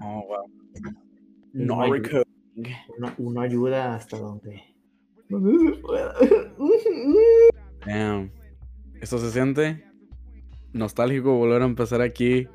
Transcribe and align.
Oh, 0.00 0.24
wow. 0.26 0.44
Uno 1.54 1.76
No 1.76 1.82
ayuda- 1.82 1.96
recording. 1.98 2.74
uno, 2.98 3.14
uno 3.18 3.40
ayuda 3.40 3.94
hasta 3.94 4.18
donde. 4.18 4.62
donde 5.28 5.74
se 5.74 5.80
pueda. 5.80 6.14
Damn. 7.86 8.30
Esto 9.00 9.18
se 9.18 9.30
siente 9.30 9.84
nostálgico 10.72 11.34
volver 11.36 11.62
a 11.62 11.66
empezar 11.66 12.00
aquí. 12.02 12.46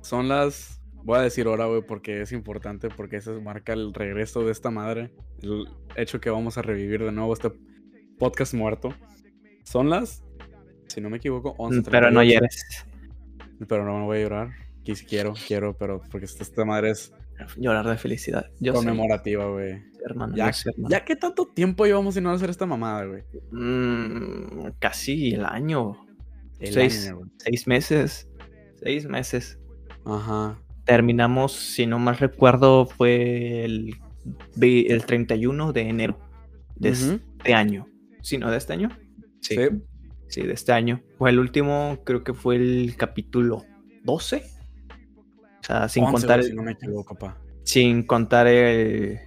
Son 0.00 0.28
las. 0.28 0.80
Voy 1.04 1.18
a 1.18 1.22
decir 1.22 1.46
hora, 1.46 1.66
güey, 1.66 1.82
porque 1.86 2.22
es 2.22 2.32
importante, 2.32 2.88
porque 2.88 3.16
eso 3.16 3.40
marca 3.40 3.72
el 3.72 3.94
regreso 3.94 4.44
de 4.44 4.50
esta 4.50 4.70
madre. 4.70 5.12
El 5.40 5.68
hecho 5.94 6.20
que 6.20 6.30
vamos 6.30 6.58
a 6.58 6.62
revivir 6.62 7.04
de 7.04 7.12
nuevo 7.12 7.32
este 7.32 7.52
podcast 8.18 8.54
muerto. 8.54 8.92
Son 9.62 9.88
las. 9.88 10.24
Si 10.88 11.00
no 11.00 11.08
me 11.10 11.18
equivoco, 11.18 11.54
11. 11.58 11.90
Pero 11.90 12.10
no 12.10 12.22
llores. 12.24 12.86
Pero 13.68 13.84
no 13.84 13.98
me 14.00 14.04
voy 14.04 14.18
a 14.18 14.22
llorar. 14.22 14.50
Quis- 14.86 15.04
quiero, 15.06 15.34
quiero, 15.46 15.76
pero 15.76 16.00
porque 16.10 16.26
esta, 16.26 16.42
esta 16.42 16.64
madre 16.64 16.90
es 16.90 17.12
Llorar 17.58 17.86
de 17.86 17.98
felicidad. 17.98 18.46
Yo 18.60 18.72
conmemorativa, 18.72 19.44
güey. 19.50 19.82
hermano. 20.04 20.34
Ya, 20.34 20.50
sé, 20.54 20.70
hermano. 20.70 20.88
ya 20.90 21.04
que 21.04 21.16
tanto 21.16 21.46
tiempo 21.46 21.84
llevamos 21.84 22.14
sin 22.14 22.22
no 22.24 22.30
hacer 22.30 22.48
esta 22.48 22.64
mamada, 22.64 23.04
güey. 23.04 23.24
Mm, 23.50 24.70
casi 24.78 25.34
el 25.34 25.44
año. 25.44 25.96
El 26.58 26.72
Seis. 26.72 27.08
año. 27.08 27.20
Seis 27.36 27.66
meses. 27.66 28.28
Seis 28.82 29.06
meses. 29.06 29.58
Ajá. 30.06 30.58
Terminamos, 30.84 31.52
si 31.52 31.84
no 31.86 31.98
mal 31.98 32.16
recuerdo, 32.16 32.86
fue 32.86 33.64
el, 33.64 33.96
el 34.62 35.04
31 35.04 35.72
de 35.74 35.80
enero 35.82 36.18
de 36.76 36.92
Ujú. 36.92 37.20
este 37.38 37.52
año. 37.54 37.86
¿Sí, 38.22 38.38
no? 38.38 38.50
¿De 38.50 38.56
este 38.56 38.72
año? 38.72 38.88
Sí. 39.42 39.56
Sí, 40.28 40.42
de 40.42 40.52
este 40.54 40.72
año. 40.72 41.02
Fue 41.18 41.30
el 41.30 41.38
último, 41.38 41.98
creo 42.04 42.24
que 42.24 42.32
fue 42.34 42.56
el 42.56 42.94
capítulo 42.96 43.64
12. 44.04 44.42
O 45.66 45.72
sea, 45.72 45.88
sin 45.88 46.04
11, 46.04 46.12
contar, 46.12 46.38
el, 46.40 46.44
si 46.46 46.54
no 46.54 46.62
me 46.62 46.72
equivoco, 46.72 47.16
sin 47.64 48.04
contar 48.06 48.46
el, 48.46 49.18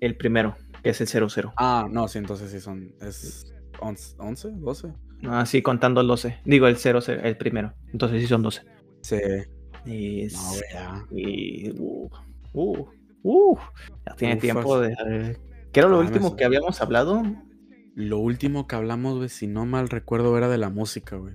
el 0.00 0.16
primero, 0.16 0.56
que 0.82 0.90
es 0.90 1.00
el 1.00 1.08
00. 1.08 1.52
Ah, 1.56 1.88
no, 1.90 2.06
sí, 2.06 2.18
entonces 2.18 2.50
sí 2.52 2.60
son. 2.60 2.94
Es 3.00 3.52
11, 3.80 4.14
11 4.18 4.48
12. 4.52 4.92
Ah, 5.24 5.44
sí, 5.46 5.60
contando 5.60 6.00
el 6.00 6.06
12. 6.06 6.38
Digo, 6.44 6.66
el 6.68 6.76
00, 6.76 7.00
el 7.22 7.36
primero. 7.36 7.74
Entonces 7.92 8.20
sí 8.22 8.28
son 8.28 8.42
12. 8.42 8.62
Sí. 9.02 9.16
Y, 9.86 10.28
No, 10.32 11.06
y 11.10 11.70
uh, 11.78 12.08
uh, 12.52 12.86
uh, 13.22 13.58
ya 14.06 14.14
tiene 14.16 14.34
Ufas. 14.34 14.40
tiempo 14.42 14.80
de... 14.80 15.38
¿Qué 15.72 15.80
era 15.80 15.88
lo 15.88 15.96
Ah, 15.96 16.00
último 16.00 16.36
que 16.36 16.44
habíamos 16.44 16.80
hablado? 16.80 17.22
Lo 17.94 18.18
último 18.18 18.66
que 18.66 18.76
hablamos, 18.76 19.16
güey, 19.16 19.28
si 19.28 19.46
no 19.46 19.66
mal 19.66 19.88
recuerdo, 19.88 20.36
era 20.38 20.48
de 20.48 20.58
la 20.58 20.70
música, 20.70 21.16
güey. 21.16 21.34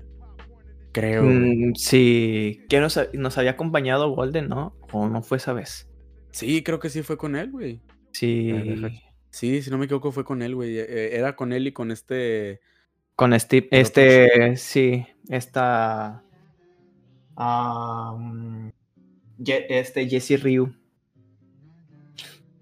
Creo. 0.96 1.24
Mm, 1.24 1.74
sí, 1.76 2.62
que 2.70 2.80
nos, 2.80 2.98
nos 3.12 3.38
había 3.38 3.52
acompañado 3.52 4.10
Golden, 4.16 4.48
¿no? 4.48 4.78
¿O 4.94 5.10
no 5.10 5.22
fue 5.22 5.36
esa 5.40 5.52
vez? 5.52 5.90
Sí, 6.32 6.64
creo 6.64 6.80
que 6.80 6.90
sí 6.90 7.04
fue 7.04 7.18
con 7.18 7.36
él, 7.36 7.52
güey. 7.52 7.82
Sí, 8.14 8.54
Sí, 9.30 9.62
si 9.62 9.70
no 9.70 9.78
me 9.78 9.86
equivoco, 9.86 10.14
fue 10.14 10.24
con 10.24 10.42
él, 10.42 10.56
güey. 10.56 10.78
Eh, 10.80 11.18
Era 11.18 11.36
con 11.36 11.52
él 11.52 11.68
y 11.68 11.74
con 11.74 11.92
este. 11.92 12.62
con 13.18 13.38
Steve, 13.38 13.68
otro 13.68 13.78
este, 13.80 14.56
sí, 14.56 15.06
esta... 15.28 16.24
Ye- 19.38 19.66
este 19.68 20.08
Jesse 20.08 20.42
Ryu. 20.42 20.74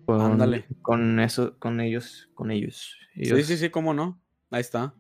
Con, 0.08 0.22
Ándale. 0.22 0.66
Con 0.81 1.20
eso, 1.20 1.59
con 1.59 1.80
ellos, 1.81 2.31
con 2.34 2.50
ellos. 2.50 2.97
Sí, 3.14 3.22
ellos- 3.25 3.45
sí, 3.45 3.58
sí, 3.58 3.70
cómo 3.70 3.94
no. 3.94 4.20
Ahí 4.50 4.62
está. 4.62 4.95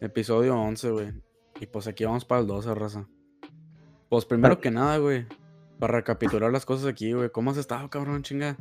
Episodio 0.00 0.54
11, 0.60 0.90
güey. 0.90 1.12
Y 1.60 1.66
pues 1.66 1.86
aquí 1.86 2.04
vamos 2.04 2.24
para 2.24 2.40
el 2.40 2.46
12, 2.46 2.74
raza. 2.74 3.06
Pues 4.08 4.24
primero 4.24 4.60
que 4.60 4.70
nada, 4.70 4.98
güey. 4.98 5.26
Para 5.78 5.94
recapitular 5.94 6.52
las 6.52 6.64
cosas 6.66 6.86
aquí, 6.86 7.12
güey. 7.12 7.30
¿Cómo 7.30 7.50
has 7.50 7.56
estado, 7.56 7.88
cabrón, 7.90 8.22
chinga? 8.22 8.56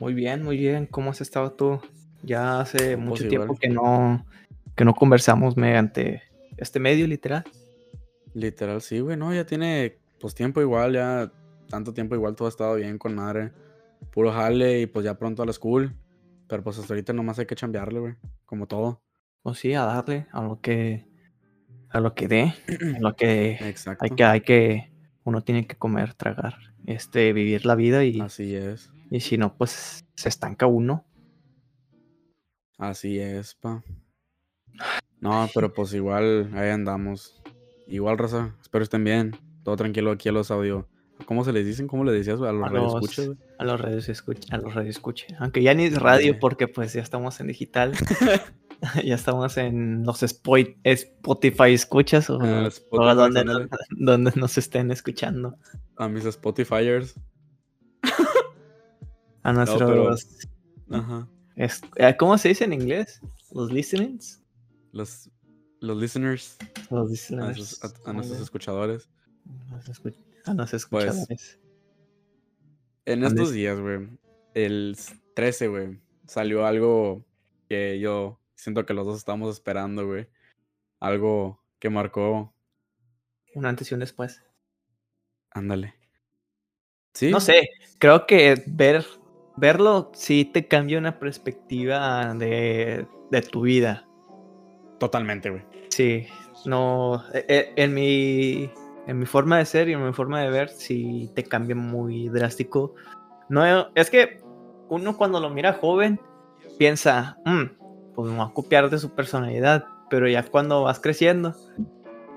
Muy 0.00 0.14
bien, 0.14 0.42
muy 0.42 0.56
bien. 0.56 0.86
¿Cómo 0.86 1.10
has 1.10 1.20
estado 1.20 1.52
tú? 1.52 1.80
Ya 2.22 2.60
hace 2.60 2.96
mucho 2.96 3.24
Pues 3.24 3.28
tiempo 3.28 3.44
igual. 3.44 3.58
que 3.58 3.68
no, 3.68 4.26
que 4.74 4.84
no 4.84 4.94
conversamos 4.94 5.56
mediante 5.56 6.22
este 6.56 6.80
medio, 6.80 7.06
literal. 7.06 7.44
Literal, 8.34 8.80
sí, 8.80 9.00
güey. 9.00 9.16
No, 9.16 9.32
ya 9.34 9.44
tiene, 9.46 9.98
pues 10.20 10.34
tiempo 10.34 10.60
igual, 10.60 10.94
ya. 10.94 11.32
Tanto 11.68 11.92
tiempo 11.92 12.14
igual 12.14 12.36
todo 12.36 12.46
ha 12.46 12.50
estado 12.50 12.76
bien 12.76 12.98
con 12.98 13.14
madre. 13.14 13.52
Puro 14.10 14.32
jale 14.32 14.80
y 14.80 14.86
pues 14.86 15.04
ya 15.04 15.18
pronto 15.18 15.42
a 15.42 15.46
la 15.46 15.52
school. 15.52 15.94
Pero 16.48 16.62
pues 16.62 16.78
hasta 16.78 16.94
ahorita 16.94 17.12
nomás 17.12 17.38
hay 17.38 17.46
que 17.46 17.56
chambearle, 17.56 17.98
güey. 17.98 18.14
Como 18.44 18.66
todo. 18.66 19.02
Pues 19.42 19.58
sí, 19.58 19.74
a 19.74 19.84
darle 19.84 20.26
a 20.32 20.42
lo 20.42 20.60
que, 20.60 21.06
a 21.96 22.00
lo 22.00 22.14
que 22.14 22.28
dé, 22.28 22.54
a 22.96 23.00
lo 23.00 23.14
que 23.16 23.52
Exacto. 23.60 24.04
hay 24.04 24.10
que, 24.10 24.24
hay 24.24 24.40
que, 24.42 24.92
uno 25.24 25.42
tiene 25.42 25.66
que 25.66 25.76
comer, 25.76 26.14
tragar, 26.14 26.56
este, 26.86 27.32
vivir 27.32 27.66
la 27.66 27.74
vida 27.74 28.04
y, 28.04 28.20
Así 28.20 28.54
es. 28.54 28.90
y 29.10 29.20
si 29.20 29.38
no, 29.38 29.56
pues 29.56 30.04
se 30.14 30.28
estanca 30.28 30.66
uno. 30.66 31.04
Así 32.78 33.18
es, 33.18 33.54
pa. 33.54 33.82
No, 35.20 35.48
pero 35.54 35.72
pues 35.72 35.94
igual 35.94 36.50
ahí 36.54 36.68
andamos. 36.68 37.42
Igual, 37.86 38.18
raza. 38.18 38.54
Espero 38.60 38.82
estén 38.84 39.02
bien. 39.04 39.34
Todo 39.64 39.76
tranquilo 39.76 40.10
aquí 40.10 40.28
a 40.28 40.32
los 40.32 40.50
audio. 40.50 40.86
¿Cómo 41.24 41.44
se 41.44 41.52
les 41.52 41.64
dicen? 41.64 41.86
¿Cómo 41.86 42.04
le 42.04 42.12
decías? 42.12 42.38
A 42.42 42.52
los 42.52 42.66
A 42.68 42.70
los- 42.70 42.92
radioescuchas. 42.92 43.30
A 43.58 43.64
los 43.64 43.80
radios 43.80 44.08
escucha, 44.10 44.54
a 44.54 44.58
los 44.58 44.74
radio 44.74 44.90
escuche. 44.90 45.26
Aunque 45.38 45.62
ya 45.62 45.72
ni 45.72 45.84
es 45.84 45.98
radio 45.98 46.34
Sí. 46.34 46.38
porque 46.38 46.68
pues 46.68 46.92
ya 46.92 47.00
estamos 47.00 47.40
en 47.40 47.46
digital. 47.46 47.92
ya 49.04 49.14
estamos 49.14 49.56
en 49.56 50.04
los 50.04 50.22
Spotify 50.22 51.72
escuchas 51.72 52.28
o, 52.30 52.36
o 52.38 52.66
Spotify, 52.66 53.14
donde, 53.14 53.44
no- 53.44 54.30
nos 54.36 54.58
estén 54.58 54.90
escuchando. 54.90 55.56
A 55.96 56.08
mis 56.08 56.24
Spotifyers. 56.24 57.14
A 59.42 59.52
nuestros... 59.52 60.38
Ajá. 60.90 61.28
es- 61.56 61.80
eh, 61.96 62.16
¿Cómo 62.18 62.36
se 62.38 62.48
dice 62.50 62.64
en 62.64 62.72
inglés? 62.72 63.20
Los 63.52 63.72
listenings. 63.72 64.42
Los, 64.92 65.30
los 65.80 65.96
listeners. 65.96 66.56
Los 66.90 67.10
listeners. 67.10 67.82
a- 67.84 68.10
a 68.10 68.12
nuestros 68.12 68.40
escuchadores. 68.40 69.08
A 69.70 69.74
los 69.74 70.00
Pues, 70.00 70.74
escuchadores. 70.74 71.58
En 73.04 73.20
¿Dónde 73.20 73.34
estos 73.42 73.48
es? 73.50 73.54
días, 73.54 73.78
güey. 73.80 74.08
El 74.54 74.96
13, 75.34 75.68
güey. 75.68 76.00
Salió 76.26 76.66
algo 76.66 77.24
que 77.68 78.00
yo 78.00 78.40
siento 78.56 78.84
que 78.84 78.94
los 78.94 79.06
dos 79.06 79.16
estamos 79.18 79.54
esperando, 79.54 80.06
güey. 80.06 80.26
Algo 80.98 81.62
que 81.78 81.90
marcó. 81.90 82.52
Un 83.54 83.66
antes 83.66 83.90
y 83.90 83.94
un 83.94 84.00
después. 84.00 84.42
Ándale. 85.50 85.94
Sí. 87.14 87.30
No 87.30 87.40
sé, 87.40 87.68
creo 87.98 88.26
que 88.26 88.62
ver, 88.66 89.04
verlo 89.56 90.10
sí 90.14 90.44
te 90.44 90.66
cambia 90.68 90.98
una 90.98 91.18
perspectiva 91.18 92.34
de, 92.34 93.06
de 93.30 93.42
tu 93.42 93.62
vida. 93.62 94.06
Totalmente, 94.98 95.50
güey. 95.50 95.62
Sí, 95.88 96.26
no, 96.66 97.22
e- 97.32 97.44
e- 97.48 97.72
en 97.76 97.94
mi, 97.94 98.70
en 99.06 99.18
mi 99.18 99.24
forma 99.26 99.58
de 99.58 99.64
ser 99.64 99.88
y 99.88 99.92
en 99.94 100.04
mi 100.06 100.12
forma 100.12 100.42
de 100.42 100.50
ver 100.50 100.68
sí 100.68 101.30
te 101.34 101.44
cambia 101.44 101.74
muy 101.76 102.28
drástico. 102.28 102.94
No, 103.48 103.88
es 103.94 104.10
que 104.10 104.42
uno 104.88 105.16
cuando 105.16 105.40
lo 105.40 105.48
mira 105.50 105.74
joven 105.74 106.20
piensa, 106.78 107.38
"Mm, 107.46 107.64
pues 108.16 108.30
me 108.32 108.38
va 108.38 108.44
a 108.46 108.52
copiar 108.52 108.90
de 108.90 108.98
su 108.98 109.10
personalidad, 109.10 109.84
pero 110.10 110.28
ya 110.28 110.42
cuando 110.42 110.82
vas 110.82 110.98
creciendo 110.98 111.54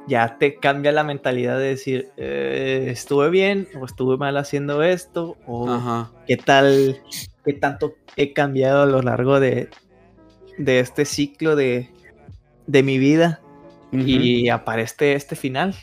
ya 0.07 0.37
te 0.37 0.55
cambia 0.55 0.91
la 0.91 1.03
mentalidad 1.03 1.57
de 1.57 1.65
decir, 1.69 2.09
"Eh, 2.17 2.87
estuve 2.89 3.29
bien 3.29 3.67
o 3.79 3.85
estuve 3.85 4.17
mal 4.17 4.37
haciendo 4.37 4.83
esto 4.83 5.37
o 5.45 5.69
Ajá. 5.69 6.11
qué 6.27 6.35
tal, 6.37 7.01
qué 7.45 7.53
tanto 7.53 7.93
he 8.15 8.33
cambiado 8.33 8.81
a 8.83 8.85
lo 8.85 9.01
largo 9.01 9.39
de, 9.39 9.69
de 10.57 10.79
este 10.79 11.05
ciclo 11.05 11.55
de, 11.55 11.89
de 12.67 12.83
mi 12.83 12.97
vida 12.97 13.41
y 13.91 14.49
aparece 14.49 15.13
este 15.13 15.35
final. 15.35 15.75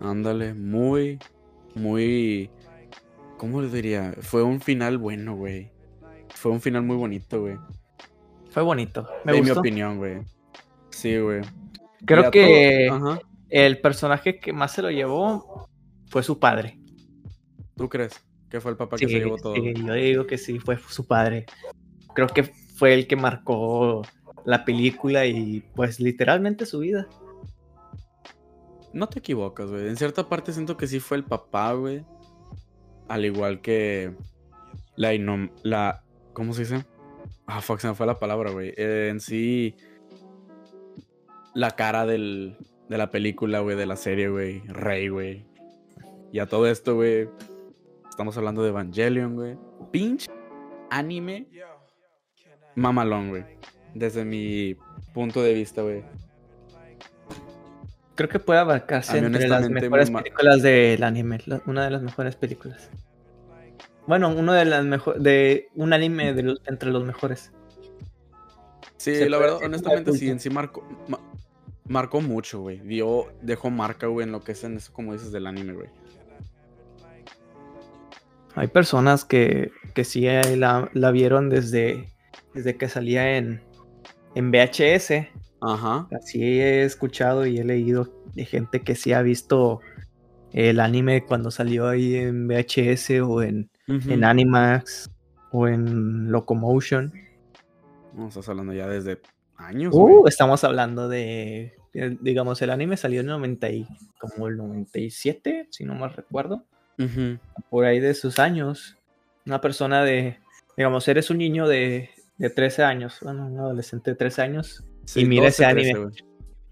Ándale. 0.00 0.54
Muy, 0.54 1.18
muy. 1.74 2.50
¿Cómo 3.36 3.60
le 3.60 3.68
diría? 3.68 4.14
Fue 4.20 4.42
un 4.42 4.60
final 4.60 4.98
bueno, 4.98 5.34
güey. 5.34 5.70
Fue 6.34 6.52
un 6.52 6.60
final 6.60 6.82
muy 6.82 6.96
bonito, 6.96 7.40
güey. 7.40 7.56
Fue 8.58 8.64
bonito, 8.64 9.08
me 9.24 9.38
en 9.38 9.44
mi 9.44 9.50
opinión, 9.52 9.98
güey. 9.98 10.18
Sí, 10.90 11.16
güey. 11.16 11.42
Creo 12.04 12.28
que 12.28 12.88
todo- 12.88 13.20
el 13.50 13.80
personaje 13.80 14.40
que 14.40 14.52
más 14.52 14.72
se 14.72 14.82
lo 14.82 14.90
llevó 14.90 15.68
fue 16.08 16.24
su 16.24 16.40
padre. 16.40 16.76
¿Tú 17.76 17.88
crees 17.88 18.20
que 18.50 18.60
fue 18.60 18.72
el 18.72 18.76
papá 18.76 18.96
que 18.96 19.06
se 19.06 19.20
llevó 19.20 19.36
todo? 19.36 19.54
sí, 19.54 19.74
yo 19.76 19.92
digo 19.92 20.26
que 20.26 20.38
sí, 20.38 20.58
fue 20.58 20.76
su 20.88 21.06
padre. 21.06 21.46
Creo 22.16 22.26
que 22.26 22.42
fue 22.42 22.94
el 22.94 23.06
que 23.06 23.14
marcó 23.14 24.02
la 24.44 24.64
película 24.64 25.24
y 25.24 25.60
pues 25.76 26.00
literalmente 26.00 26.66
su 26.66 26.80
vida. 26.80 27.06
No 28.92 29.08
te 29.08 29.20
equivocas, 29.20 29.70
güey. 29.70 29.86
En 29.86 29.96
cierta 29.96 30.28
parte 30.28 30.52
siento 30.52 30.76
que 30.76 30.88
sí 30.88 30.98
fue 30.98 31.18
el 31.18 31.22
papá, 31.22 31.74
güey. 31.74 32.04
Al 33.06 33.24
igual 33.24 33.60
que 33.60 34.16
la 34.96 36.02
¿cómo 36.32 36.52
se 36.54 36.62
dice? 36.62 36.84
Ah, 37.50 37.62
fuck, 37.62 37.80
se 37.80 37.88
me 37.88 37.94
fue 37.94 38.06
la 38.06 38.18
palabra, 38.18 38.50
güey. 38.50 38.74
Eh, 38.76 39.08
en 39.10 39.20
sí 39.20 39.74
la 41.54 41.70
cara 41.72 42.04
del 42.04 42.56
de 42.90 42.98
la 42.98 43.10
película, 43.10 43.60
güey, 43.60 43.74
de 43.76 43.86
la 43.86 43.96
serie, 43.96 44.28
güey. 44.28 44.60
Rey, 44.66 45.08
güey. 45.08 45.46
Y 46.30 46.40
a 46.40 46.46
todo 46.46 46.66
esto, 46.66 46.94
güey, 46.94 47.28
estamos 48.08 48.36
hablando 48.36 48.62
de 48.62 48.68
Evangelion, 48.68 49.34
güey. 49.34 49.56
Pinche 49.90 50.30
anime 50.90 51.46
mamalón, 52.74 53.30
güey. 53.30 53.44
Desde 53.94 54.26
mi 54.26 54.76
punto 55.14 55.42
de 55.42 55.54
vista, 55.54 55.80
güey. 55.80 56.04
Creo 58.14 58.28
que 58.28 58.38
puede 58.38 58.60
abarcarse 58.60 59.16
entre 59.18 59.48
las 59.48 59.70
mejores 59.70 60.10
películas 60.10 60.62
del 60.62 61.02
anime. 61.02 61.38
Una 61.64 61.84
de 61.84 61.90
las 61.90 62.02
mejores 62.02 62.36
películas. 62.36 62.90
Bueno, 64.08 64.30
uno 64.34 64.52
de 64.54 64.64
las 64.64 64.84
mejores. 64.84 65.22
De 65.22 65.68
un 65.76 65.92
anime 65.92 66.32
de 66.32 66.42
los- 66.42 66.62
entre 66.66 66.90
los 66.90 67.04
mejores. 67.04 67.52
Sí, 68.96 69.14
Se 69.14 69.28
la 69.30 69.38
verdad, 69.38 69.58
honestamente, 69.62 70.12
sí, 70.14 70.28
en 70.28 70.40
sí 70.40 70.50
marcó, 70.50 70.82
ma- 71.06 71.20
marcó 71.86 72.20
mucho, 72.20 72.60
güey. 72.62 72.80
Dio, 72.80 73.26
dejó 73.42 73.70
marca, 73.70 74.08
güey, 74.08 74.24
en 74.26 74.32
lo 74.32 74.40
que 74.40 74.52
es 74.52 74.64
en 74.64 74.78
eso, 74.78 74.92
como 74.92 75.12
dices, 75.12 75.30
del 75.30 75.46
anime, 75.46 75.74
güey. 75.74 75.88
Hay 78.54 78.66
personas 78.68 79.24
que, 79.24 79.70
que 79.94 80.04
sí 80.04 80.22
la, 80.22 80.90
la 80.92 81.10
vieron 81.12 81.48
desde, 81.48 82.08
desde 82.54 82.76
que 82.76 82.88
salía 82.88 83.36
en, 83.36 83.60
en 84.34 84.50
VHS. 84.50 85.28
Ajá. 85.60 86.08
Así 86.16 86.42
he 86.60 86.82
escuchado 86.82 87.46
y 87.46 87.58
he 87.58 87.64
leído 87.64 88.12
de 88.34 88.44
gente 88.44 88.80
que 88.82 88.94
sí 88.96 89.12
ha 89.12 89.22
visto 89.22 89.80
el 90.52 90.80
anime 90.80 91.24
cuando 91.24 91.50
salió 91.50 91.86
ahí 91.88 92.16
en 92.16 92.48
VHS 92.48 93.20
o 93.20 93.42
en, 93.42 93.70
Ujú. 93.88 94.10
en 94.10 94.24
Animax 94.24 95.10
o 95.52 95.66
en 95.68 96.30
Locomotion. 96.30 97.12
No, 98.14 98.28
estás 98.28 98.48
hablando 98.48 98.72
ya 98.72 98.86
desde 98.88 99.20
años, 99.56 99.92
Uh, 99.94 100.26
estamos 100.28 100.62
hablando 100.64 101.08
de, 101.08 101.74
eh, 101.94 102.16
digamos, 102.20 102.60
el 102.62 102.70
anime 102.70 102.96
salió 102.96 103.20
en 103.20 103.26
90 103.26 103.70
y, 103.70 103.86
como 104.18 104.48
el 104.48 104.56
97, 104.56 105.68
si 105.70 105.84
no 105.84 105.94
mal 105.94 106.12
recuerdo, 106.12 106.64
Ujú. 106.98 107.38
por 107.70 107.84
ahí 107.84 107.98
de 108.00 108.14
sus 108.14 108.38
años. 108.38 108.96
Una 109.46 109.60
persona 109.60 110.04
de, 110.04 110.38
digamos, 110.76 111.08
eres 111.08 111.30
un 111.30 111.38
niño 111.38 111.66
de, 111.66 112.10
de 112.36 112.50
13 112.50 112.82
años, 112.84 113.18
bueno, 113.22 113.46
un 113.46 113.58
adolescente 113.58 114.10
de 114.12 114.16
13 114.16 114.42
años, 114.42 114.84
Sí, 115.04 115.24
mira 115.24 115.44
12, 115.44 115.62
ese 115.64 115.72
13, 115.72 115.90
anime. 115.90 116.04
güey. 116.04 116.16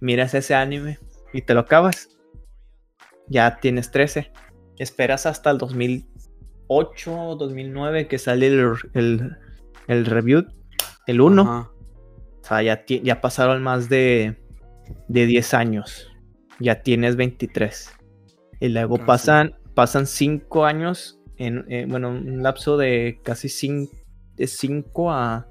miras 0.01 0.35
ese 0.35 0.55
anime 0.55 0.99
y 1.33 1.41
te 1.43 1.55
lo 1.55 1.61
acabas. 1.61 2.11
Ya 3.29 3.57
tienes 3.61 3.91
13. 3.91 4.31
Esperas 4.79 5.25
hasta 5.27 5.51
el 5.51 5.59
2008, 6.69 7.37
2009 7.37 8.09
que 8.09 8.19
sale 8.19 8.47
el, 8.49 8.73
el, 8.95 9.37
el 9.89 10.07
review, 10.07 10.47
el 11.07 11.21
1. 11.21 11.43
Ajá. 11.43 11.71
O 12.43 12.45
sea, 12.49 12.63
ya, 12.63 12.85
ya 12.87 13.21
pasaron 13.21 13.63
más 13.63 13.89
de, 13.89 14.37
de 15.09 15.27
10 15.27 15.55
años. 15.55 16.13
Ya 16.61 16.83
tienes 16.83 17.17
23. 17.17 17.93
Y 18.61 18.69
luego 18.69 18.97
Casi. 18.97 19.07
pasan, 19.07 19.55
pasan 19.75 20.07
5 20.07 20.65
años, 20.65 21.21
en, 21.39 21.65
eh, 21.69 21.87
bueno, 21.89 22.11
un 22.11 22.43
lapso 22.43 22.77
de 22.77 23.21
casi 23.23 23.49
5 23.49 23.93
de 24.37 24.47
5 24.47 25.11
a, 25.11 25.47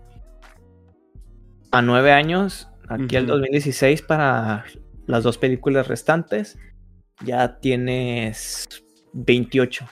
a 1.71 1.81
9 1.81 2.11
años. 2.11 2.69
Aquí 2.88 3.15
al 3.15 3.23
Ujú. 3.25 3.33
2016 3.33 4.01
para 4.03 4.63
las 5.06 5.23
dos 5.23 5.38
películas 5.38 5.88
restantes. 5.88 6.57
Ya 7.23 7.59
tienes 7.59 8.68
28. 9.13 9.85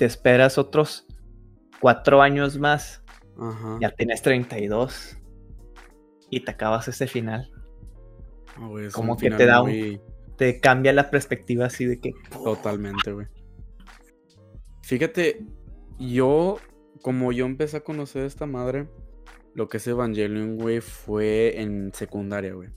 Te 0.00 0.06
esperas 0.06 0.56
otros 0.56 1.06
4 1.82 2.22
años 2.22 2.58
más 2.58 3.04
Ajá. 3.38 3.76
ya 3.82 3.90
tienes 3.90 4.22
32 4.22 5.18
y 6.30 6.40
te 6.40 6.50
acabas 6.52 6.88
ese 6.88 7.06
final. 7.06 7.52
Ah, 8.56 8.66
güey, 8.66 8.86
es 8.86 8.94
como 8.94 9.18
que 9.18 9.30
te 9.30 9.44
da 9.44 9.60
un- 9.60 10.00
Te 10.38 10.58
cambia 10.58 10.94
la 10.94 11.10
perspectiva 11.10 11.66
así 11.66 11.84
de 11.84 12.00
que 12.00 12.14
Totalmente, 12.30 13.12
güey. 13.12 13.26
Fíjate, 14.84 15.44
yo, 15.98 16.56
como 17.02 17.30
yo 17.32 17.44
empecé 17.44 17.76
a 17.76 17.84
conocer 17.84 18.24
esta 18.24 18.46
madre, 18.46 18.88
lo 19.54 19.68
que 19.68 19.76
es 19.76 19.86
Evangelion, 19.86 20.56
güey, 20.56 20.80
fue 20.80 21.60
en 21.60 21.92
secundaria, 21.92 22.54
güey. 22.54 22.70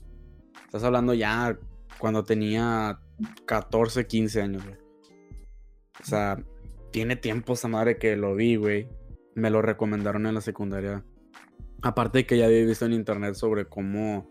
Estás 0.66 0.84
hablando 0.84 1.14
ya 1.14 1.58
cuando 1.98 2.22
tenía 2.22 3.00
14, 3.46 4.06
15 4.06 4.42
años, 4.42 4.62
güey. 4.62 4.76
O 6.02 6.04
sea, 6.04 6.36
tiene 6.94 7.16
tiempo 7.16 7.54
esa 7.54 7.66
madre 7.66 7.98
que 7.98 8.14
lo 8.14 8.36
vi, 8.36 8.54
güey. 8.54 8.86
Me 9.34 9.50
lo 9.50 9.60
recomendaron 9.62 10.26
en 10.26 10.34
la 10.34 10.40
secundaria. 10.40 11.04
Aparte 11.82 12.18
de 12.18 12.26
que 12.26 12.38
ya 12.38 12.46
había 12.46 12.64
visto 12.64 12.86
en 12.86 12.92
internet 12.92 13.34
sobre 13.34 13.64
cómo... 13.64 14.30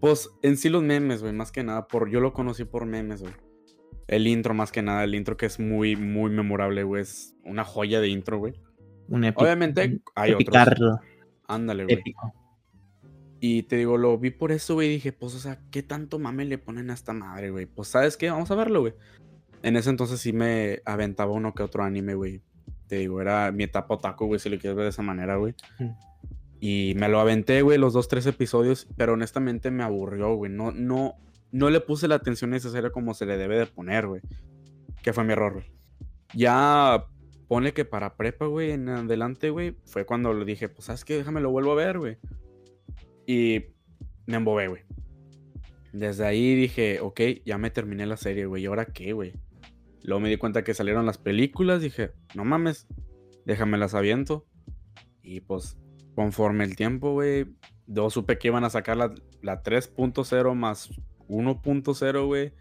Pues 0.00 0.28
en 0.42 0.56
sí 0.56 0.70
los 0.70 0.82
memes, 0.82 1.22
güey, 1.22 1.32
más 1.32 1.52
que 1.52 1.62
nada. 1.62 1.86
Por, 1.86 2.10
yo 2.10 2.18
lo 2.18 2.32
conocí 2.32 2.64
por 2.64 2.84
memes, 2.84 3.22
güey. 3.22 3.32
El 4.08 4.26
intro, 4.26 4.54
más 4.54 4.72
que 4.72 4.82
nada, 4.82 5.04
el 5.04 5.14
intro 5.14 5.36
que 5.36 5.46
es 5.46 5.60
muy, 5.60 5.94
muy 5.94 6.32
memorable, 6.32 6.82
güey. 6.82 7.02
Es 7.02 7.36
una 7.44 7.62
joya 7.62 8.00
de 8.00 8.08
intro, 8.08 8.38
güey. 8.38 8.54
un 9.06 9.22
épico. 9.22 9.44
Obviamente 9.44 10.00
hay 10.16 10.32
otros. 10.32 10.42
epicardo, 10.42 10.98
Ándale, 11.46 11.84
güey. 11.84 11.94
épico. 11.94 12.34
Y 13.38 13.62
te 13.62 13.76
digo, 13.76 13.98
lo 13.98 14.18
vi 14.18 14.30
por 14.30 14.50
eso, 14.50 14.74
güey. 14.74 14.88
Dije, 14.88 15.12
pues, 15.12 15.36
o 15.36 15.38
sea, 15.38 15.60
¿qué 15.70 15.84
tanto 15.84 16.18
mame 16.18 16.44
le 16.44 16.58
ponen 16.58 16.90
a 16.90 16.94
esta 16.94 17.12
madre, 17.12 17.50
güey? 17.50 17.66
Pues, 17.66 17.86
¿sabes 17.86 18.16
qué? 18.16 18.30
Vamos 18.30 18.50
a 18.50 18.56
verlo, 18.56 18.80
güey. 18.80 18.94
En 19.62 19.76
ese 19.76 19.90
entonces 19.90 20.20
sí 20.20 20.32
me 20.32 20.80
aventaba 20.84 21.32
uno 21.32 21.54
que 21.54 21.62
otro 21.62 21.82
anime, 21.82 22.14
güey. 22.14 22.40
Te 22.86 22.96
digo, 22.96 23.20
era 23.20 23.52
mi 23.52 23.64
etapa 23.64 23.94
otaku, 23.94 24.26
güey, 24.26 24.40
si 24.40 24.48
lo 24.48 24.58
quieres 24.58 24.76
ver 24.76 24.84
de 24.84 24.90
esa 24.90 25.02
manera, 25.02 25.36
güey. 25.36 25.54
Mm. 25.78 25.90
Y 26.60 26.94
me 26.96 27.08
lo 27.08 27.20
aventé, 27.20 27.62
güey, 27.62 27.78
los 27.78 27.92
dos, 27.92 28.08
tres 28.08 28.26
episodios, 28.26 28.86
pero 28.96 29.14
honestamente 29.14 29.70
me 29.70 29.82
aburrió, 29.82 30.34
güey. 30.34 30.50
No, 30.52 30.72
no, 30.72 31.14
no 31.52 31.70
le 31.70 31.80
puse 31.80 32.08
la 32.08 32.16
atención 32.16 32.50
necesaria 32.50 32.90
como 32.90 33.14
se 33.14 33.26
le 33.26 33.36
debe 33.36 33.58
de 33.58 33.66
poner, 33.66 34.06
güey. 34.06 34.20
Que 35.02 35.12
fue 35.12 35.24
mi 35.24 35.32
error, 35.32 35.54
güey. 35.54 35.66
Ya 36.34 37.06
ponle 37.48 37.72
que 37.72 37.84
para 37.84 38.16
prepa, 38.16 38.46
güey, 38.46 38.72
en 38.72 38.88
adelante, 38.88 39.50
güey, 39.50 39.74
fue 39.84 40.04
cuando 40.04 40.34
le 40.34 40.44
dije, 40.44 40.68
pues, 40.68 40.84
¿sabes 40.84 41.04
qué? 41.04 41.16
Déjame 41.16 41.40
lo 41.40 41.50
vuelvo 41.50 41.72
a 41.72 41.76
ver, 41.76 41.98
güey. 41.98 42.18
Y 43.26 43.64
me 44.26 44.36
embobé, 44.36 44.68
güey. 44.68 44.82
Desde 45.92 46.26
ahí 46.26 46.54
dije, 46.54 47.00
ok, 47.00 47.20
ya 47.44 47.58
me 47.58 47.70
terminé 47.70 48.06
la 48.06 48.16
serie, 48.16 48.46
güey. 48.46 48.62
¿Y 48.62 48.66
ahora 48.66 48.84
qué, 48.84 49.12
güey? 49.12 49.32
Luego 50.02 50.20
me 50.20 50.28
di 50.28 50.36
cuenta 50.36 50.64
que 50.64 50.74
salieron 50.74 51.06
las 51.06 51.18
películas. 51.18 51.82
Dije, 51.82 52.12
no 52.34 52.44
mames, 52.44 52.86
déjame 53.44 53.78
las 53.78 53.94
aviento. 53.94 54.46
Y 55.22 55.40
pues, 55.40 55.76
conforme 56.14 56.64
el 56.64 56.76
tiempo, 56.76 57.12
güey, 57.12 57.46
yo 57.86 58.08
supe 58.10 58.38
que 58.38 58.48
iban 58.48 58.64
a 58.64 58.70
sacar 58.70 58.96
la, 58.96 59.14
la 59.42 59.62
3.0 59.62 60.54
más 60.54 60.90
1.0, 61.28 62.26
güey. 62.26 62.52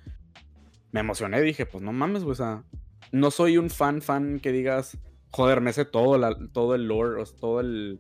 Me 0.91 0.99
emocioné, 1.01 1.41
dije, 1.41 1.65
pues 1.65 1.83
no 1.83 1.93
mames, 1.93 2.23
güey. 2.23 2.33
O 2.33 2.35
sea, 2.35 2.63
no 3.11 3.31
soy 3.31 3.57
un 3.57 3.69
fan, 3.69 4.01
fan 4.01 4.39
que 4.39 4.51
digas, 4.51 4.97
joder, 5.31 5.61
me 5.61 5.71
sé 5.73 5.85
todo, 5.85 6.17
la- 6.17 6.37
todo 6.51 6.75
el 6.75 6.87
lore, 6.87 7.21
o 7.21 7.25
sea, 7.25 7.37
todo 7.37 7.59
el, 7.59 7.99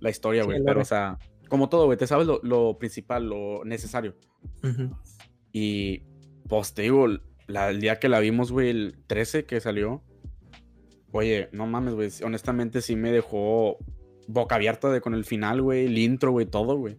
la 0.00 0.10
historia, 0.10 0.42
Sí, 0.42 0.46
güey. 0.46 0.58
el 0.58 0.64
pero, 0.64 0.80
o 0.80 0.84
sea, 0.84 1.18
como 1.48 1.68
todo, 1.68 1.86
güey, 1.86 1.98
te 1.98 2.06
sabes 2.06 2.26
lo, 2.26 2.40
lo 2.42 2.78
principal, 2.78 3.28
lo 3.28 3.64
necesario. 3.64 4.16
Ujú. 4.64 4.96
Y 5.52 6.02
pues 6.48 6.74
te 6.74 6.82
digo, 6.82 7.06
el 7.56 7.80
día 7.80 7.98
que 7.98 8.08
la 8.08 8.20
vimos, 8.20 8.52
güey, 8.52 8.70
el 8.70 8.94
13 9.06 9.44
que 9.44 9.60
salió, 9.60 10.02
oye, 11.12 11.48
no 11.52 11.66
mames, 11.66 11.94
güey, 11.94 12.10
honestamente 12.24 12.80
sí 12.80 12.96
me 12.96 13.12
dejó 13.12 13.78
boca 14.26 14.54
abierta 14.54 14.90
de, 14.90 15.00
con 15.00 15.14
el 15.14 15.24
final, 15.24 15.62
güey, 15.62 15.86
el 15.86 15.98
intro, 15.98 16.30
güey, 16.30 16.46
todo, 16.46 16.76
güey. 16.76 16.96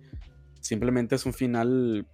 Simplemente 0.60 1.16
es 1.16 1.26
un 1.26 1.34
final 1.34 2.06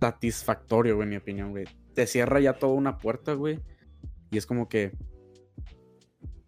satisfactorio, 0.00 0.96
güey, 0.96 1.04
en 1.04 1.10
mi 1.10 1.16
opinión, 1.16 1.50
güey. 1.50 1.64
Te 1.94 2.06
cierra 2.06 2.40
ya 2.40 2.54
toda 2.54 2.74
una 2.74 2.98
puerta, 2.98 3.32
güey. 3.32 3.60
Y 4.30 4.38
es 4.38 4.46
como 4.46 4.68
que, 4.68 4.92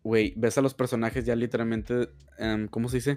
güey, 0.02 0.34
ves 0.36 0.58
a 0.58 0.62
los 0.62 0.74
personajes 0.74 1.24
ya 1.24 1.34
literalmente, 1.34 2.10
em, 2.38 2.68
¿cómo 2.68 2.88
se 2.88 2.98
dice? 2.98 3.16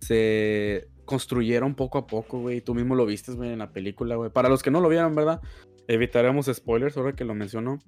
Se 0.00 0.88
construyeron 1.12 1.74
poco 1.74 1.98
a 1.98 2.06
poco, 2.06 2.40
güey. 2.40 2.62
Tú 2.62 2.74
mismo 2.74 2.94
lo 2.94 3.04
viste, 3.04 3.32
güey, 3.32 3.52
en 3.52 3.58
la 3.58 3.70
película, 3.70 4.16
güey. 4.16 4.30
Para 4.30 4.48
los 4.48 4.62
que 4.62 4.70
no 4.70 4.80
lo 4.80 4.88
vieron, 4.88 5.14
¿verdad? 5.14 5.42
Evitaremos 5.86 6.46
spoilers 6.46 6.96
ahora 6.96 7.12
que 7.12 7.26
lo 7.26 7.34
menciono. 7.34 7.80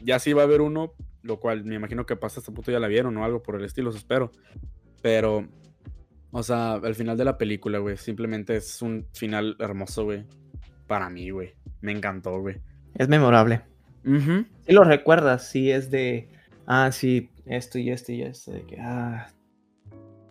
Ya 0.00 0.18
sí 0.18 0.32
va 0.32 0.40
a 0.40 0.44
haber 0.46 0.62
uno, 0.62 0.94
lo 1.20 1.40
cual 1.40 1.62
me 1.66 1.74
imagino 1.74 2.06
que 2.06 2.16
pasa 2.16 2.40
este 2.40 2.50
punto 2.50 2.72
ya 2.72 2.80
la 2.80 2.88
vieron 2.88 3.14
o 3.18 3.24
algo 3.26 3.42
por 3.42 3.56
el 3.56 3.66
estilo, 3.66 3.90
espero. 3.90 4.32
Pero, 5.02 5.46
o 6.30 6.42
sea, 6.42 6.72
al 6.72 6.94
final 6.94 7.18
de 7.18 7.26
la 7.26 7.36
película, 7.36 7.80
güey, 7.80 7.98
simplemente 7.98 8.56
es 8.56 8.80
un 8.80 9.06
final 9.12 9.54
hermoso, 9.58 10.04
güey. 10.04 10.24
Para 10.86 11.10
mí, 11.10 11.28
güey. 11.28 11.52
Me 11.82 11.92
encantó, 11.92 12.40
güey. 12.40 12.62
Es 12.94 13.10
memorable. 13.10 13.60
Ujú. 14.06 14.46
Si 14.66 14.72
lo 14.72 14.84
recuerdas, 14.84 15.50
sí 15.50 15.70
es 15.70 15.90
de, 15.90 16.30
ah, 16.66 16.90
sí, 16.92 17.28
esto 17.44 17.78
y 17.78 17.90
esto 17.90 18.10
y 18.10 18.22
esto, 18.22 18.52
de 18.52 18.62
que, 18.62 18.80
ah. 18.80 19.28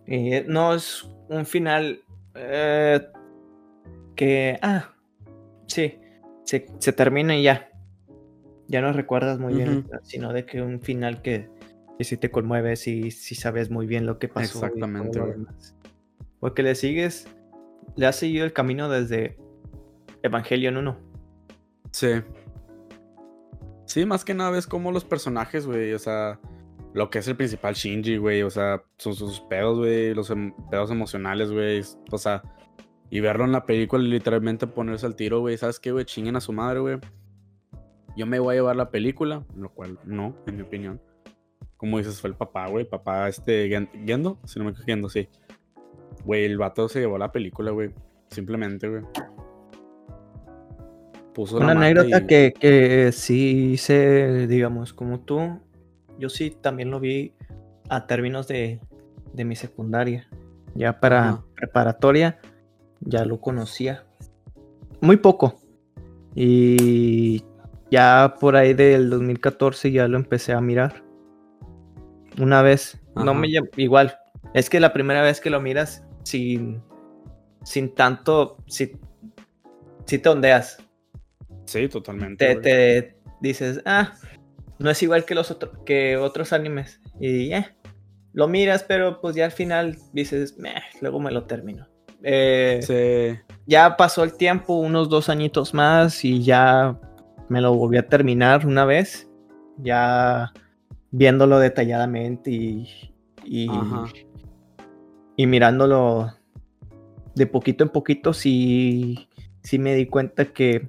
Eh, 0.06 0.44
no 0.48 0.74
es 0.74 1.08
un 1.28 1.46
final 1.46 2.02
eh, 2.34 3.00
que, 4.16 4.58
ah, 4.62 4.90
sí, 5.66 5.98
se, 6.44 6.66
se 6.78 6.92
termina 6.92 7.36
y 7.36 7.44
ya. 7.44 7.70
Ya 8.68 8.80
no 8.80 8.92
recuerdas 8.92 9.38
muy 9.38 9.54
bien, 9.54 9.86
sino 10.02 10.32
de 10.32 10.46
que 10.46 10.62
un 10.62 10.80
final 10.80 11.20
que, 11.20 11.50
que 11.98 12.04
sí 12.04 12.16
te 12.16 12.30
conmueve, 12.30 12.76
sí, 12.76 13.10
sí 13.10 13.34
sabes 13.34 13.70
muy 13.70 13.86
bien 13.86 14.06
lo 14.06 14.18
que 14.18 14.28
pasó. 14.28 14.60
y 14.60 14.64
Exactamente. 14.64 15.20
Porque 16.40 16.62
le 16.62 16.74
sigues, 16.74 17.26
le 17.96 18.06
has 18.06 18.16
seguido 18.16 18.44
el 18.44 18.52
camino 18.52 18.88
desde 18.88 19.36
Evangelion 20.22 20.76
1. 20.76 20.98
Sí. 21.90 22.08
Sí, 23.84 24.06
más 24.06 24.24
que 24.24 24.32
nada 24.32 24.50
ves 24.50 24.66
como 24.66 24.90
los 24.90 25.04
personajes, 25.04 25.66
güey, 25.66 25.92
o 25.92 25.98
sea, 25.98 26.40
lo 26.94 27.08
que 27.10 27.18
es 27.20 27.28
el 27.28 27.36
principal 27.36 27.74
Shinji, 27.74 28.16
güey, 28.18 28.42
o 28.42 28.50
sea, 28.50 28.82
sus, 28.98 29.18
sus 29.18 29.40
pedos, 29.40 29.78
güey, 29.78 30.14
los 30.14 30.30
em- 30.30 30.52
pedos 30.70 30.90
emocionales, 30.90 31.50
güey, 31.50 31.82
o 32.10 32.18
sea, 32.18 32.42
y 33.10 33.20
verlo 33.20 33.44
en 33.44 33.52
la 33.52 33.64
película 33.64 34.02
y 34.04 34.08
literalmente 34.08 34.66
ponerse 34.66 35.06
al 35.06 35.16
tiro, 35.16 35.40
güey, 35.40 35.56
¿sabes 35.56 35.80
qué, 35.80 35.92
güey? 35.92 36.04
Chinguen 36.04 36.36
a 36.36 36.40
su 36.40 36.52
madre, 36.52 36.80
güey. 36.80 36.98
Yo 38.16 38.26
me 38.26 38.38
voy 38.38 38.52
a 38.54 38.58
llevar 38.58 38.76
la 38.76 38.90
película, 38.90 39.44
lo 39.56 39.70
cual 39.70 39.98
no, 40.04 40.36
en 40.46 40.56
mi 40.56 40.62
opinión. 40.62 41.00
Como 41.78 41.98
dices, 41.98 42.20
fue 42.20 42.30
el 42.30 42.36
papá, 42.36 42.68
güey, 42.68 42.84
papá 42.88 43.28
este, 43.28 43.68
Gen- 43.68 43.88
Gendo, 44.06 44.38
si 44.44 44.58
no 44.58 44.64
me 44.66 44.70
equivoco, 44.72 44.86
Gendo, 44.86 45.08
sí. 45.08 45.28
Güey, 46.24 46.44
el 46.44 46.58
vato 46.58 46.88
se 46.88 47.00
llevó 47.00 47.16
la 47.18 47.32
película, 47.32 47.70
güey, 47.70 47.90
simplemente, 48.28 48.88
güey. 48.88 49.02
Puso 51.34 51.56
Una 51.56 51.72
anécdota 51.72 52.18
y- 52.20 52.26
que, 52.26 52.52
que 52.58 53.10
sí 53.12 53.72
hice, 53.72 54.46
digamos, 54.46 54.92
como 54.92 55.20
tú, 55.20 55.58
yo 56.18 56.28
sí 56.28 56.50
también 56.50 56.90
lo 56.90 57.00
vi 57.00 57.34
a 57.88 58.06
términos 58.06 58.48
de, 58.48 58.80
de 59.32 59.44
mi 59.44 59.56
secundaria. 59.56 60.28
Ya 60.74 61.00
para 61.00 61.42
preparatoria 61.54 62.38
ya 63.00 63.24
lo 63.24 63.40
conocía. 63.40 64.04
Muy 65.00 65.16
poco. 65.16 65.60
Y 66.34 67.44
ya 67.90 68.36
por 68.40 68.56
ahí 68.56 68.72
del 68.74 69.10
2014 69.10 69.92
ya 69.92 70.08
lo 70.08 70.16
empecé 70.16 70.52
a 70.52 70.60
mirar. 70.60 71.02
Una 72.40 72.62
vez. 72.62 73.00
No 73.14 73.34
me 73.34 73.48
igual. 73.76 74.16
Es 74.54 74.70
que 74.70 74.80
la 74.80 74.92
primera 74.92 75.22
vez 75.22 75.40
que 75.40 75.50
lo 75.50 75.60
miras 75.60 76.04
sin, 76.24 76.82
sin 77.64 77.94
tanto, 77.94 78.56
si, 78.66 78.92
si 80.06 80.18
te 80.18 80.28
ondeas 80.28 80.78
Sí, 81.66 81.88
totalmente. 81.88 82.56
te, 82.56 82.60
te 82.60 83.16
dices, 83.40 83.80
ah, 83.86 84.14
no 84.82 84.90
es 84.90 85.02
igual 85.02 85.24
que 85.24 85.34
los 85.34 85.50
otros 85.50 85.78
que 85.84 86.16
otros 86.16 86.52
animes. 86.52 87.00
Y 87.20 87.52
eh, 87.52 87.66
lo 88.32 88.48
miras, 88.48 88.82
pero 88.82 89.20
pues 89.20 89.36
ya 89.36 89.44
al 89.46 89.52
final 89.52 89.96
dices, 90.12 90.58
"Meh, 90.58 90.82
luego 91.00 91.20
me 91.20 91.30
lo 91.30 91.44
termino. 91.44 91.86
Eh, 92.22 92.80
Sí. 92.82 93.40
Ya 93.66 93.96
pasó 93.96 94.24
el 94.24 94.36
tiempo, 94.36 94.74
unos 94.74 95.08
dos 95.08 95.28
añitos 95.28 95.72
más, 95.74 96.24
y 96.24 96.42
ya 96.42 96.98
me 97.48 97.60
lo 97.60 97.74
volví 97.74 97.96
a 97.96 98.08
terminar 98.08 98.66
una 98.66 98.84
vez. 98.84 99.28
Ya 99.78 100.52
viéndolo 101.10 101.58
detalladamente 101.58 102.50
y, 102.50 102.88
y, 103.44 103.68
y 105.36 105.46
mirándolo 105.46 106.32
de 107.34 107.46
poquito 107.46 107.84
en 107.84 107.90
poquito, 107.90 108.32
sí, 108.32 109.28
sí 109.62 109.78
me 109.78 109.94
di 109.94 110.06
cuenta 110.06 110.46
que, 110.46 110.88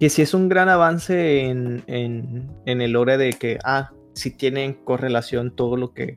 que 0.00 0.10
sí 0.10 0.22
es 0.22 0.34
un 0.34 0.48
gran 0.48 0.68
avance 0.68 1.40
en, 1.46 1.82
en, 1.86 2.50
en 2.66 2.80
el 2.80 2.92
lore 2.92 3.16
de 3.16 3.32
que, 3.34 3.58
ah, 3.64 3.92
sí 4.14 4.30
tienen 4.30 4.74
correlación 4.74 5.54
todo 5.54 5.76
lo 5.76 5.92
que 5.92 6.16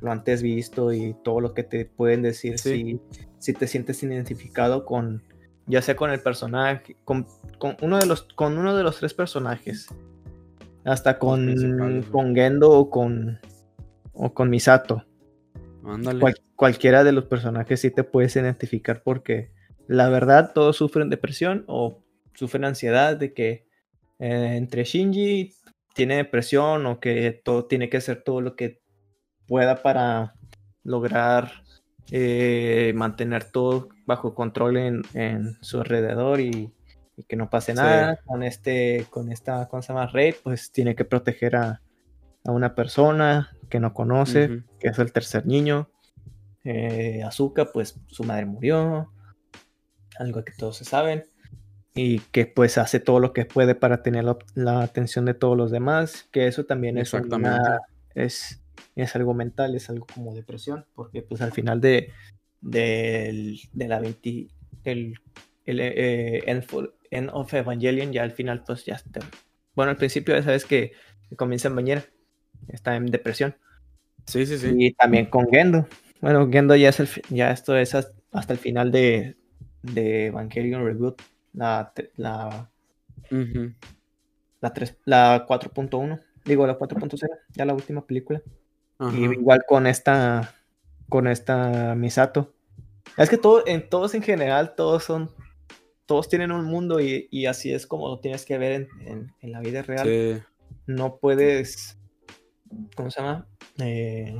lo 0.00 0.10
antes 0.12 0.42
visto 0.42 0.92
y 0.92 1.14
todo 1.24 1.40
lo 1.40 1.54
que 1.54 1.62
te 1.62 1.84
pueden 1.86 2.22
decir 2.22 2.58
Sí. 2.58 3.00
si, 3.10 3.18
si 3.38 3.52
te 3.54 3.66
sientes 3.66 4.02
identificado 4.02 4.84
con, 4.84 5.22
ya 5.66 5.80
sea 5.82 5.96
con 5.96 6.10
el 6.10 6.20
personaje, 6.20 6.96
con, 7.04 7.26
con 7.58 7.76
uno 7.80 7.98
de 7.98 8.06
los, 8.06 8.22
con 8.34 8.58
uno 8.58 8.76
de 8.76 8.82
los 8.82 8.98
tres 8.98 9.14
personajes, 9.14 9.88
hasta 10.84 11.18
con, 11.18 12.02
con 12.12 12.34
Gendo 12.34 12.70
o 12.70 12.90
con, 12.90 13.38
o 14.12 14.34
con 14.34 14.50
Misato 14.50 15.04
Ándale. 15.84 16.20
cual- 16.20 16.40
cualquiera 16.56 17.02
de 17.02 17.12
los 17.12 17.24
personajes 17.24 17.80
sí 17.80 17.90
te 17.90 18.04
puedes 18.04 18.36
identificar 18.36 19.02
porque 19.02 19.50
la 19.88 20.08
verdad 20.10 20.52
todos 20.54 20.76
sufren 20.76 21.08
depresión 21.10 21.64
o 21.66 22.03
sufren 22.34 22.64
ansiedad 22.64 23.16
de 23.16 23.32
que 23.32 23.66
eh, 24.18 24.54
entre 24.56 24.84
Shinji 24.84 25.54
tiene 25.94 26.16
depresión 26.16 26.86
o 26.86 27.00
que 27.00 27.40
todo 27.44 27.66
tiene 27.66 27.88
que 27.88 27.98
hacer 27.98 28.22
todo 28.22 28.40
lo 28.40 28.56
que 28.56 28.80
pueda 29.46 29.82
para 29.82 30.34
lograr 30.82 31.62
eh, 32.10 32.92
mantener 32.94 33.44
todo 33.44 33.88
bajo 34.06 34.34
control 34.34 34.76
en, 34.76 35.02
en 35.14 35.56
su 35.62 35.80
alrededor 35.80 36.40
y, 36.40 36.72
y 37.16 37.22
que 37.24 37.36
no 37.36 37.48
pase 37.48 37.72
Sí. 37.72 37.78
nada 37.78 38.16
con 38.26 38.42
este 38.42 39.06
con 39.10 39.30
esta 39.32 39.68
¿cómo 39.68 39.82
se 39.82 39.88
llama? 39.92 40.06
Rey 40.08 40.34
pues 40.42 40.70
tiene 40.72 40.94
que 40.94 41.04
proteger 41.04 41.56
a, 41.56 41.80
a 42.44 42.50
una 42.50 42.74
persona 42.74 43.50
que 43.70 43.80
no 43.80 43.94
conoce 43.94 44.62
que 44.78 44.88
es 44.88 44.98
el 44.98 45.12
tercer 45.12 45.46
niño. 45.46 45.88
Eh, 46.64 47.22
Azuka, 47.22 47.72
pues 47.72 47.98
su 48.06 48.24
madre 48.24 48.46
murió, 48.46 49.10
algo 50.18 50.44
que 50.44 50.52
todos 50.52 50.76
se 50.78 50.84
saben, 50.84 51.26
y 51.94 52.18
que 52.18 52.46
pues 52.46 52.76
hace 52.78 52.98
todo 53.00 53.20
lo 53.20 53.32
que 53.32 53.44
puede 53.44 53.74
para 53.74 54.02
tener 54.02 54.24
la, 54.24 54.36
la 54.54 54.82
atención 54.82 55.24
de 55.24 55.34
todos 55.34 55.56
los 55.56 55.70
demás, 55.70 56.28
que 56.32 56.46
eso 56.48 56.64
también 56.64 56.98
es, 56.98 57.12
una- 57.14 57.80
es, 58.14 58.62
es 58.96 59.14
algo 59.16 59.32
mental, 59.34 59.74
es 59.76 59.88
algo 59.90 60.06
como 60.12 60.34
depresión, 60.34 60.86
porque 60.94 61.22
pues 61.22 61.40
al 61.40 61.52
final 61.52 61.80
de, 61.80 62.10
del- 62.60 63.60
de 63.72 63.88
la 63.88 64.00
20, 64.00 64.48
el, 64.84 65.14
el 65.66 65.80
eh, 65.80 66.42
End, 66.50 66.64
for- 66.64 66.96
End 67.10 67.30
of 67.32 67.52
Evangelion, 67.54 68.12
ya 68.12 68.22
al 68.24 68.32
final 68.32 68.64
pues 68.66 68.84
ya 68.84 68.94
está. 68.94 69.20
Bueno, 69.76 69.90
al 69.90 69.96
principio 69.96 70.34
ya 70.34 70.42
sabes 70.42 70.64
que 70.64 70.92
comienza 71.36 71.68
en 71.68 71.76
bañera, 71.76 72.04
está 72.68 72.96
en 72.96 73.06
depresión. 73.06 73.56
Sí, 74.26 74.46
sí, 74.46 74.58
sí. 74.58 74.72
Y 74.76 74.92
también 74.94 75.26
con 75.26 75.48
Gendo. 75.48 75.86
Bueno, 76.20 76.48
Gendo 76.50 76.74
ya 76.74 76.88
es 76.88 76.98
el 77.00 77.08
ya 77.30 77.50
esto 77.52 77.76
es 77.76 77.94
has- 77.94 78.12
hasta 78.32 78.52
el 78.52 78.58
final 78.58 78.90
de, 78.90 79.36
de 79.82 80.26
Evangelion 80.26 80.84
Reboot, 80.84 81.20
la, 81.54 81.92
la, 82.16 82.70
Ujú. 83.30 83.72
la, 84.60 84.72
tres- 84.74 84.96
la 85.04 85.46
4.1, 85.46 86.20
digo 86.44 86.66
la 86.66 86.78
4.0, 86.78 87.28
ya 87.52 87.64
la 87.64 87.74
última 87.74 88.06
película. 88.06 88.42
Y 89.12 89.24
igual 89.24 89.64
con 89.66 89.86
esta 89.86 90.54
con 91.08 91.26
esta 91.26 91.94
Misato. 91.94 92.54
Es 93.16 93.28
que 93.28 93.36
todo, 93.38 93.62
en 93.66 93.88
todos 93.88 94.14
en 94.14 94.22
general, 94.22 94.74
todos 94.74 95.04
son, 95.04 95.30
todos 96.06 96.28
tienen 96.28 96.50
un 96.52 96.64
mundo 96.64 97.00
y, 97.00 97.28
y 97.30 97.46
así 97.46 97.72
es 97.72 97.86
como 97.86 98.08
lo 98.08 98.20
tienes 98.20 98.44
que 98.44 98.56
ver 98.58 98.72
en, 98.72 98.88
en- 99.06 99.32
en 99.40 99.52
la 99.52 99.60
vida 99.60 99.82
real. 99.82 100.06
Sí. 100.06 100.42
no 100.86 101.16
puedes, 101.18 101.98
¿cómo 102.96 103.10
se 103.10 103.20
llama? 103.20 103.46
Eh, 103.78 104.34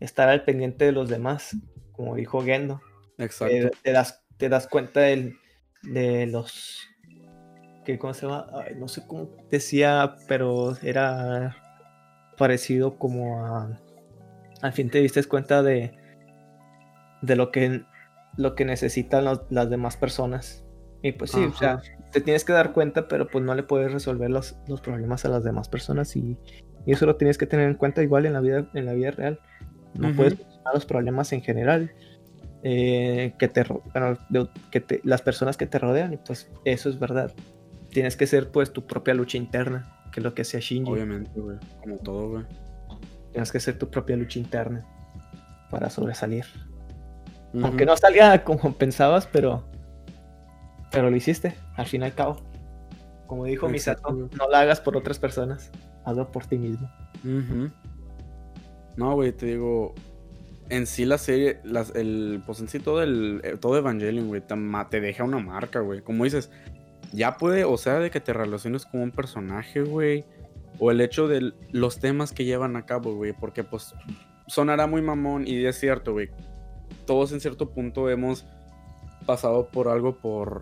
estar 0.00 0.28
al 0.28 0.44
pendiente 0.44 0.84
de 0.84 0.92
los 0.92 1.08
demás, 1.08 1.56
como 1.92 2.14
dijo 2.14 2.42
Gendo. 2.42 2.80
Exacto. 3.16 3.54
Eh, 3.54 3.70
te, 3.82 3.92
das, 3.92 4.22
te 4.36 4.48
das 4.48 4.66
cuenta 4.68 5.00
del- 5.00 5.38
de 5.82 6.26
los, 6.26 6.80
que, 7.84 7.98
¿cómo 7.98 8.14
se 8.14 8.26
llama? 8.26 8.46
Ay, 8.52 8.74
no 8.76 8.88
sé 8.88 9.06
cómo 9.06 9.30
decía, 9.50 10.16
pero 10.26 10.76
era 10.82 11.56
parecido 12.36 12.98
como 12.98 13.44
a, 13.46 13.78
al 14.62 14.72
fin 14.72 14.90
te 14.90 15.00
diste 15.00 15.22
cuenta 15.24 15.62
de, 15.62 15.92
de 17.22 17.36
lo 17.36 17.50
que, 17.50 17.82
lo 18.36 18.54
que 18.54 18.64
necesitan 18.64 19.24
los- 19.24 19.42
las 19.50 19.70
demás 19.70 19.96
personas. 19.96 20.64
Y 21.02 21.12
pues 21.12 21.30
sí, 21.30 21.44
o 21.44 21.52
sea, 21.54 21.80
te 22.10 22.20
tienes 22.20 22.44
que 22.44 22.52
dar 22.52 22.72
cuenta, 22.72 23.06
pero 23.06 23.28
pues 23.28 23.44
no 23.44 23.54
le 23.54 23.62
puedes 23.62 23.92
resolver 23.92 24.30
los, 24.30 24.58
los 24.66 24.80
problemas 24.80 25.24
a 25.24 25.28
las 25.28 25.44
demás 25.44 25.68
personas 25.68 26.16
y, 26.16 26.36
y 26.86 26.92
eso 26.92 27.06
lo 27.06 27.16
tienes 27.16 27.38
que 27.38 27.46
tener 27.46 27.68
en 27.68 27.74
cuenta 27.76 28.02
igual 28.02 28.26
en 28.26 28.32
la 28.32 28.40
vida, 28.40 28.68
en 28.74 28.84
la 28.86 28.94
vida 28.94 29.12
real. 29.12 29.40
No 29.94 30.08
puedes 30.16 30.34
solucionar 30.34 30.74
los 30.74 30.86
problemas 30.86 31.32
en 31.32 31.42
general. 31.42 31.92
Eh, 32.62 33.34
que 33.38 33.48
te, 33.48 33.64
bueno, 33.64 34.18
de- 34.28 34.48
que 34.70 34.80
te- 34.80 35.00
las 35.04 35.22
personas 35.22 35.56
que 35.56 35.66
te 35.66 35.78
rodean 35.78 36.12
y 36.12 36.16
pues 36.16 36.50
eso 36.64 36.88
es 36.88 36.98
verdad. 36.98 37.32
Tienes 37.90 38.16
que 38.16 38.26
ser 38.26 38.50
pues 38.50 38.72
tu 38.72 38.86
propia 38.86 39.14
lucha 39.14 39.38
interna, 39.38 39.90
que 40.12 40.20
es 40.20 40.24
lo 40.24 40.34
que 40.34 40.42
hacía 40.42 40.60
Shinji. 40.60 40.90
Obviamente, 40.92 41.40
güey. 41.40 41.56
Como 41.80 41.96
todo, 41.98 42.28
güey. 42.30 42.44
Tienes 43.32 43.52
que 43.52 43.60
ser 43.60 43.78
tu 43.78 43.88
propia 43.90 44.16
lucha 44.16 44.38
interna 44.38 44.84
para 45.70 45.88
sobresalir. 45.90 46.44
Aunque 47.62 47.86
no 47.86 47.96
salga 47.96 48.44
como 48.44 48.72
pensabas, 48.74 49.26
pero 49.26 49.64
pero 50.90 51.10
lo 51.10 51.16
hiciste, 51.16 51.54
al 51.76 51.86
fin 51.86 52.02
y 52.02 52.06
al 52.06 52.14
cabo. 52.14 52.36
Como 53.26 53.44
dijo 53.44 53.68
Exacto, 53.68 54.10
Misato, 54.12 54.36
no 54.38 54.50
la 54.50 54.60
hagas 54.60 54.80
por 54.80 54.96
otras 54.96 55.18
personas, 55.18 55.70
hazlo 56.04 56.30
por 56.32 56.46
ti 56.46 56.56
mismo. 56.58 56.90
No, 58.96 59.14
güey, 59.14 59.32
te 59.32 59.46
digo. 59.46 59.94
En 60.70 60.86
sí 60.86 61.04
la 61.04 61.18
serie, 61.18 61.60
el, 61.94 62.42
pues 62.44 62.60
en 62.60 62.68
sí 62.68 62.78
todo 62.78 63.02
el, 63.02 63.40
eh, 63.42 63.56
todo 63.58 63.78
Evangelion, 63.78 64.28
güey, 64.28 64.42
te 64.90 65.00
deja 65.00 65.24
una 65.24 65.38
marca, 65.38 65.80
güey. 65.80 66.02
Como 66.02 66.24
dices, 66.24 66.50
ya 67.12 67.36
puede, 67.36 67.64
o 67.64 67.76
sea, 67.76 67.98
de 67.98 68.10
que 68.10 68.20
te 68.20 68.32
relaciones 68.32 68.84
con 68.84 69.00
un 69.00 69.10
personaje, 69.10 69.82
güey. 69.82 70.24
O 70.78 70.90
el 70.90 71.00
hecho 71.00 71.26
de 71.26 71.52
los 71.72 71.98
temas 71.98 72.32
que 72.32 72.44
llevan 72.44 72.76
a 72.76 72.86
cabo, 72.86 73.14
güey. 73.14 73.32
Porque 73.32 73.64
pues 73.64 73.94
sonará 74.46 74.86
muy 74.86 75.02
mamón 75.02 75.46
y 75.46 75.64
es 75.64 75.78
cierto, 75.78 76.12
güey. 76.12 76.30
Todos 77.06 77.32
en 77.32 77.40
cierto 77.40 77.70
punto 77.70 78.08
hemos 78.10 78.46
pasado 79.26 79.68
por 79.68 79.88
algo 79.88 80.18
por... 80.18 80.60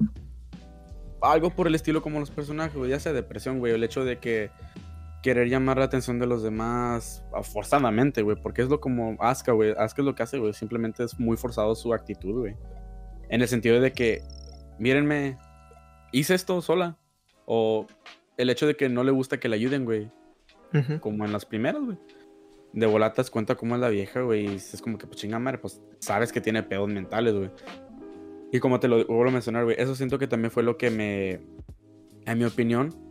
Algo 1.22 1.50
por 1.50 1.66
el 1.66 1.74
estilo 1.74 2.02
como 2.02 2.20
los 2.20 2.30
personajes, 2.30 2.76
güey. 2.76 2.90
Ya 2.90 3.00
sea 3.00 3.12
depresión, 3.12 3.58
güey. 3.58 3.72
El 3.72 3.82
hecho 3.82 4.04
de 4.04 4.18
que 4.18 4.50
querer 5.26 5.48
llamar 5.48 5.78
la 5.78 5.86
atención 5.86 6.20
de 6.20 6.26
los 6.28 6.44
demás 6.44 7.24
ah, 7.34 7.42
forzadamente, 7.42 8.22
güey. 8.22 8.36
Porque 8.40 8.62
es 8.62 8.68
lo 8.68 8.80
como 8.80 9.16
Asuka, 9.18 9.50
güey. 9.50 9.72
Asuka 9.72 10.02
es 10.02 10.06
lo 10.06 10.14
que 10.14 10.22
hace, 10.22 10.38
güey. 10.38 10.52
Simplemente 10.52 11.02
es 11.02 11.18
muy 11.18 11.36
forzado 11.36 11.74
su 11.74 11.92
actitud, 11.92 12.42
güey. 12.42 12.54
En 13.28 13.42
el 13.42 13.48
sentido 13.48 13.80
de 13.80 13.90
que, 13.90 14.22
mírenme, 14.78 15.36
hice 16.12 16.36
esto 16.36 16.62
sola. 16.62 16.96
O 17.44 17.88
el 18.36 18.50
hecho 18.50 18.68
de 18.68 18.76
que 18.76 18.88
no 18.88 19.02
le 19.02 19.10
gusta 19.10 19.40
que 19.40 19.48
le 19.48 19.56
ayuden, 19.56 19.84
güey. 19.84 20.12
Ujú. 20.72 21.00
Como 21.00 21.24
en 21.24 21.32
las 21.32 21.44
primeras, 21.44 21.82
güey. 21.82 21.98
De 22.72 22.86
volatas 22.86 23.28
cuenta 23.28 23.56
cómo 23.56 23.74
es 23.74 23.80
la 23.80 23.88
vieja, 23.88 24.20
güey. 24.20 24.46
Y 24.46 24.54
es 24.54 24.80
como 24.80 24.96
que, 24.96 25.08
pues 25.08 25.18
chinga 25.18 25.40
madre, 25.40 25.58
pues 25.58 25.82
sabes 25.98 26.30
que 26.30 26.40
tiene 26.40 26.62
pedos 26.62 26.88
mentales, 26.88 27.34
güey. 27.34 27.50
Y 28.52 28.60
como 28.60 28.78
te 28.78 28.86
lo 28.86 29.04
vuelvo 29.06 29.30
a 29.30 29.32
mencionar, 29.32 29.64
güey, 29.64 29.74
eso 29.76 29.96
siento 29.96 30.20
que 30.20 30.28
también 30.28 30.52
fue 30.52 30.62
lo 30.62 30.76
que 30.76 30.88
me. 30.90 31.40
En 32.26 32.38
mi 32.38 32.44
opinión, 32.44 33.05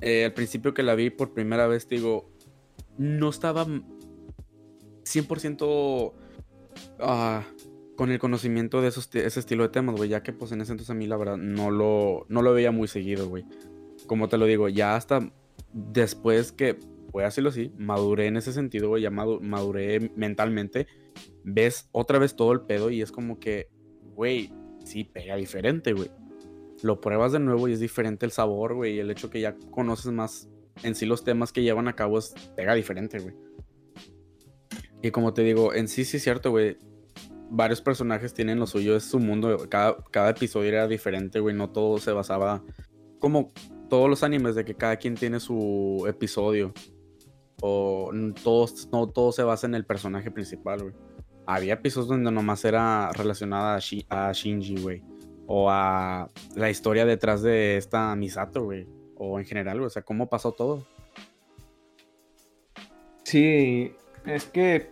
eh, 0.00 0.24
al 0.26 0.32
principio 0.34 0.74
que 0.74 0.82
la 0.82 0.94
vi 0.94 1.10
por 1.10 1.32
primera 1.34 1.66
vez, 1.66 1.88
digo, 1.88 2.30
no 2.98 3.28
estaba 3.28 3.66
100% 5.04 6.12
ah, 7.00 7.44
con 7.96 8.10
el 8.10 8.18
conocimiento 8.18 8.82
de 8.82 8.88
esos, 8.88 9.08
ese 9.14 9.40
estilo 9.40 9.62
de 9.64 9.68
temas, 9.70 9.96
güey, 9.96 10.08
ya 10.10 10.22
que 10.22 10.32
pues 10.32 10.52
en 10.52 10.60
ese 10.60 10.72
entonces 10.72 10.90
a 10.90 10.94
mí 10.94 11.06
la 11.06 11.16
verdad 11.16 11.36
no 11.36 11.70
lo, 11.70 12.26
no 12.28 12.42
lo 12.42 12.52
veía 12.52 12.70
muy 12.70 12.88
seguido, 12.88 13.28
güey. 13.28 13.44
Como 14.06 14.28
te 14.28 14.38
lo 14.38 14.46
digo, 14.46 14.68
ya 14.68 14.96
hasta 14.96 15.32
después 15.72 16.52
que, 16.52 16.78
voy 17.12 17.22
a 17.22 17.26
decirlo 17.26 17.50
así, 17.50 17.72
maduré 17.78 18.26
en 18.26 18.36
ese 18.36 18.52
sentido, 18.52 18.88
güey, 18.88 19.02
ya 19.02 19.10
madu- 19.10 19.40
maduré 19.40 20.10
mentalmente, 20.16 20.86
ves 21.44 21.88
otra 21.92 22.18
vez 22.18 22.36
todo 22.36 22.52
el 22.52 22.60
pedo 22.62 22.90
y 22.90 23.00
es 23.02 23.10
como 23.10 23.38
que, 23.40 23.68
güey, 24.14 24.52
sí 24.84 25.04
pega 25.04 25.36
diferente, 25.36 25.92
güey. 25.92 26.10
Lo 26.82 27.00
pruebas 27.00 27.32
de 27.32 27.40
nuevo 27.40 27.68
y 27.68 27.72
es 27.72 27.80
diferente 27.80 28.26
el 28.26 28.32
sabor, 28.32 28.74
güey, 28.74 28.94
y 28.94 28.98
el 28.98 29.10
hecho 29.10 29.30
que 29.30 29.40
ya 29.40 29.56
conoces 29.70 30.12
más 30.12 30.48
en 30.82 30.94
sí 30.94 31.06
los 31.06 31.24
temas 31.24 31.52
que 31.52 31.62
llevan 31.62 31.88
a 31.88 31.94
cabo 31.94 32.18
es 32.18 32.34
pega 32.54 32.74
diferente, 32.74 33.18
güey. 33.18 33.34
Y 35.02 35.10
como 35.10 35.32
te 35.32 35.42
digo, 35.42 35.74
en 35.74 35.88
sí 35.88 36.04
sí 36.04 36.16
es 36.16 36.22
cierto, 36.22 36.50
güey. 36.50 36.78
Varios 37.48 37.80
personajes 37.80 38.34
tienen 38.34 38.58
lo 38.58 38.66
suyo, 38.66 38.96
es 38.96 39.04
su 39.04 39.20
mundo. 39.20 39.68
Cada, 39.68 39.96
cada 40.10 40.30
episodio 40.30 40.68
era 40.68 40.88
diferente, 40.88 41.38
güey. 41.38 41.54
No 41.54 41.70
todo 41.70 41.98
se 41.98 42.10
basaba. 42.12 42.62
Como 43.20 43.52
todos 43.88 44.10
los 44.10 44.22
animes, 44.22 44.54
de 44.56 44.64
que 44.64 44.74
cada 44.74 44.96
quien 44.96 45.14
tiene 45.14 45.38
su 45.38 46.04
episodio. 46.08 46.72
O 47.62 48.10
todos, 48.42 48.88
no 48.92 49.08
todo 49.08 49.32
se 49.32 49.42
basa 49.42 49.66
en 49.66 49.74
el 49.74 49.86
personaje 49.86 50.30
principal, 50.30 50.82
güey. 50.82 50.94
Había 51.46 51.74
episodios 51.74 52.08
donde 52.08 52.32
nomás 52.32 52.64
era 52.64 53.10
relacionada 53.12 53.78
a 54.08 54.32
Shinji, 54.32 54.82
güey. 54.82 55.02
O 55.46 55.70
a 55.70 56.30
la 56.54 56.70
historia 56.70 57.04
detrás 57.04 57.42
de 57.42 57.76
esta 57.76 58.14
Misato, 58.16 58.64
güey. 58.64 58.86
O 59.16 59.38
en 59.38 59.46
general, 59.46 59.78
güey. 59.78 59.86
O 59.86 59.90
sea, 59.90 60.02
cómo 60.02 60.28
pasó 60.28 60.52
todo. 60.52 60.86
Sí, 63.22 63.92
es 64.24 64.44
que, 64.44 64.90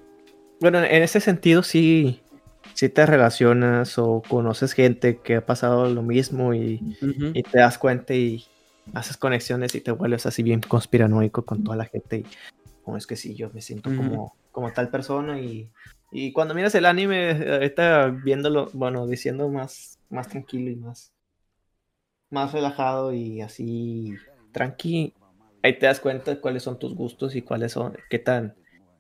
bueno, 0.61 0.79
en 0.79 1.03
ese 1.03 1.21
sentido 1.21 1.63
sí, 1.63 2.21
sí 2.75 2.89
te 2.89 3.07
relacionas 3.07 3.99
o 3.99 4.23
conoces 4.29 4.73
gente 4.73 5.19
que 5.19 5.37
ha 5.37 5.47
pasado 5.47 5.89
lo 5.89 6.03
mismo 6.03 6.55
y, 6.55 6.97
y 7.01 7.43
te 7.43 7.59
das 7.59 7.79
cuenta 7.79 8.15
y 8.15 8.45
haces 8.93 9.17
conexiones 9.17 9.75
y 9.75 9.81
te 9.81 9.93
vuelves 9.93 10.27
así 10.27 10.43
bien 10.43 10.61
conspiranoico 10.61 11.45
con 11.45 11.65
toda 11.65 11.77
la 11.77 11.85
gente 11.85 12.19
y 12.19 12.27
como 12.83 12.97
es 12.97 13.07
que 13.07 13.17
sí, 13.17 13.35
yo 13.35 13.51
me 13.55 13.63
siento 13.63 13.95
como, 13.95 14.37
como 14.53 14.71
tal 14.73 14.91
persona 14.91 15.41
y, 15.41 15.71
y 16.13 16.33
cuando 16.33 16.55
miras 16.55 16.75
el 16.75 16.85
anime, 16.85 17.31
ahorita 17.31 18.09
viéndolo, 18.09 18.69
bueno, 18.75 19.07
diciendo 19.07 19.49
más, 19.49 19.94
más 20.09 20.29
tranquilo 20.29 20.71
y 20.71 20.77
más, 20.77 21.13
más 22.31 22.53
relajado 22.53 23.13
y 23.13 23.41
así 23.41 24.15
tranqui, 24.53 25.15
ahí 25.63 25.79
te 25.79 25.87
das 25.87 26.01
cuenta 26.01 26.33
de 26.33 26.41
cuáles 26.41 26.63
son 26.63 26.79
tus 26.79 26.95
gustos 26.95 27.35
y 27.37 27.43
cuáles 27.43 27.73
son, 27.73 27.97
qué 28.11 28.19
tan, 28.19 28.55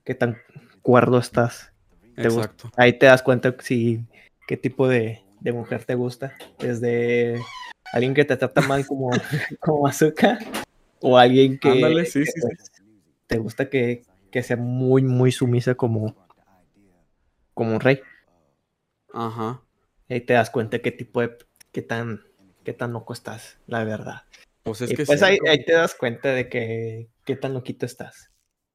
qué 0.04 0.14
tan 0.14 0.38
cuerdo 0.82 1.18
estás. 1.18 1.73
Te 2.16 2.28
gusta. 2.28 2.42
Exacto. 2.42 2.70
Ahí 2.76 2.99
te 2.99 3.06
das 3.06 3.23
cuenta 3.23 3.54
si 3.61 4.04
qué 4.46 4.56
tipo 4.56 4.88
de, 4.88 5.23
de 5.40 5.52
mujer 5.52 5.84
te 5.84 5.94
gusta. 5.94 6.34
Desde 6.58 7.40
alguien 7.92 8.14
que 8.14 8.25
te 8.25 8.37
trata 8.37 8.61
mal 8.62 8.87
como, 8.87 9.11
como 9.61 9.87
azúcar 9.87 10.38
o 11.00 11.18
alguien 11.18 11.58
que, 11.58 11.70
Ándale, 11.70 12.06
sí, 12.06 12.20
que, 12.20 12.26
sí, 12.26 12.40
sí. 12.40 12.82
te 13.26 13.38
gusta 13.38 13.68
que, 13.68 14.02
que 14.30 14.42
sea 14.42 14.56
muy, 14.56 15.02
muy 15.02 15.32
sumisa 15.32 15.75
como, 15.75 16.14
como 17.52 17.75
un 17.75 17.80
rey. 17.80 18.00
Ajá. 19.12 19.63
Ahí 20.08 20.20
te 20.20 20.34
das 20.34 20.50
cuenta 20.50 20.78
qué 20.80 20.90
tipo 20.90 21.20
de, 21.20 21.36
qué 21.72 21.82
tan, 21.82 22.22
qué 22.62 22.72
tan 22.72 22.92
loco 22.92 23.12
estás, 23.12 23.58
la 23.66 23.84
verdad. 23.84 24.22
Pues 24.62 24.80
es 24.80 24.90
y 24.90 24.96
que 24.96 25.04
pues 25.04 25.22
ahí, 25.22 25.38
te 25.64 25.72
das 25.72 25.94
cuenta 25.94 26.30
de 26.30 26.48
que 26.48 27.08
qué 27.24 27.36
tan 27.36 27.54
loquito 27.54 27.86
estás. 27.86 28.30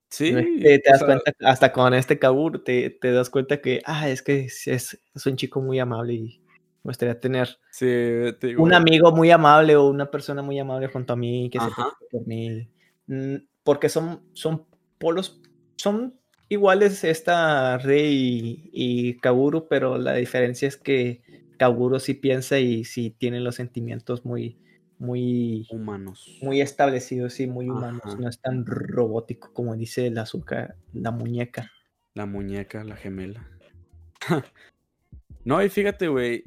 Sí, 0.09 0.33
te, 0.33 0.79
te 0.79 0.89
das 0.89 0.99
sea, 0.99 1.07
cuenta, 1.07 1.31
hasta 1.41 1.71
con 1.71 1.93
este 1.93 2.17
Kabur, 2.17 2.63
te, 2.63 2.89
te 2.89 3.11
das 3.11 3.29
cuenta 3.29 3.61
que, 3.61 3.81
ah, 3.85 4.09
es 4.09 4.23
que 4.23 4.45
es, 4.45 4.67
es, 4.67 4.99
es 5.13 5.25
un 5.25 5.35
chico 5.35 5.61
muy 5.61 5.79
amable 5.79 6.13
y 6.13 6.41
me 6.83 6.89
gustaría 6.89 7.19
tener 7.19 7.59
sí, 7.71 7.85
te 8.39 8.47
digo, 8.47 8.63
un 8.63 8.73
amigo 8.73 9.11
muy 9.11 9.29
amable 9.31 9.75
o 9.75 9.87
una 9.87 10.09
persona 10.09 10.41
muy 10.41 10.57
amable 10.57 10.87
junto 10.87 11.13
a 11.13 11.15
mí 11.15 11.49
que 11.51 11.59
se 11.59 11.65
Ajá. 11.65 11.75
preocupe 11.75 12.05
por 12.11 12.27
mí. 12.27 12.67
Mm, 13.07 13.35
Porque 13.63 13.89
son, 13.89 14.23
son 14.33 14.65
polos, 14.97 15.41
son 15.75 16.18
iguales 16.49 17.03
esta 17.03 17.77
Rey 17.77 18.69
y, 18.73 19.09
y 19.09 19.17
Kaburu, 19.17 19.67
pero 19.67 19.97
la 19.97 20.15
diferencia 20.15 20.67
es 20.67 20.77
que 20.77 21.21
Kaburu 21.57 21.99
sí 21.99 22.13
piensa 22.13 22.59
y 22.59 22.83
sí 22.83 23.11
tiene 23.11 23.39
los 23.39 23.55
sentimientos 23.55 24.25
muy, 24.25 24.57
muy, 24.97 25.67
humanos. 25.71 26.37
muy 26.41 26.61
establecidos 26.61 27.39
y 27.39 27.47
muy 27.47 27.69
humanos. 27.69 28.01
Ajá. 28.03 28.15
No 28.15 28.27
es 28.29 28.39
tan 28.39 28.65
robótico 28.65 29.53
como 29.53 29.75
dice 29.75 30.07
el 30.07 30.17
azúcar, 30.17 30.75
la 30.93 31.11
muñeca. 31.11 31.71
La 32.13 32.25
muñeca, 32.25 32.83
la 32.83 32.95
gemela. 32.95 33.47
no, 35.45 35.63
y 35.63 35.69
fíjate, 35.69 36.07
güey. 36.07 36.43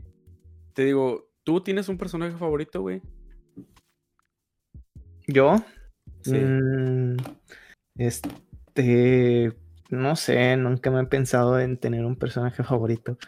Te 0.74 0.84
digo, 0.84 1.30
¿tú 1.44 1.62
tienes 1.62 1.88
un 1.88 1.98
personaje 1.98 2.36
favorito, 2.36 2.80
güey? 2.80 3.02
Yo, 5.28 5.56
Sí. 6.24 6.36
Mm, 6.36 7.16
este, 7.96 9.52
no 9.92 10.16
sé, 10.16 10.56
nunca 10.56 10.90
me 10.90 11.02
he 11.02 11.06
pensado 11.06 11.60
en 11.60 11.76
tener 11.76 12.04
un 12.04 12.16
personaje 12.16 12.62
favorito. 12.64 13.18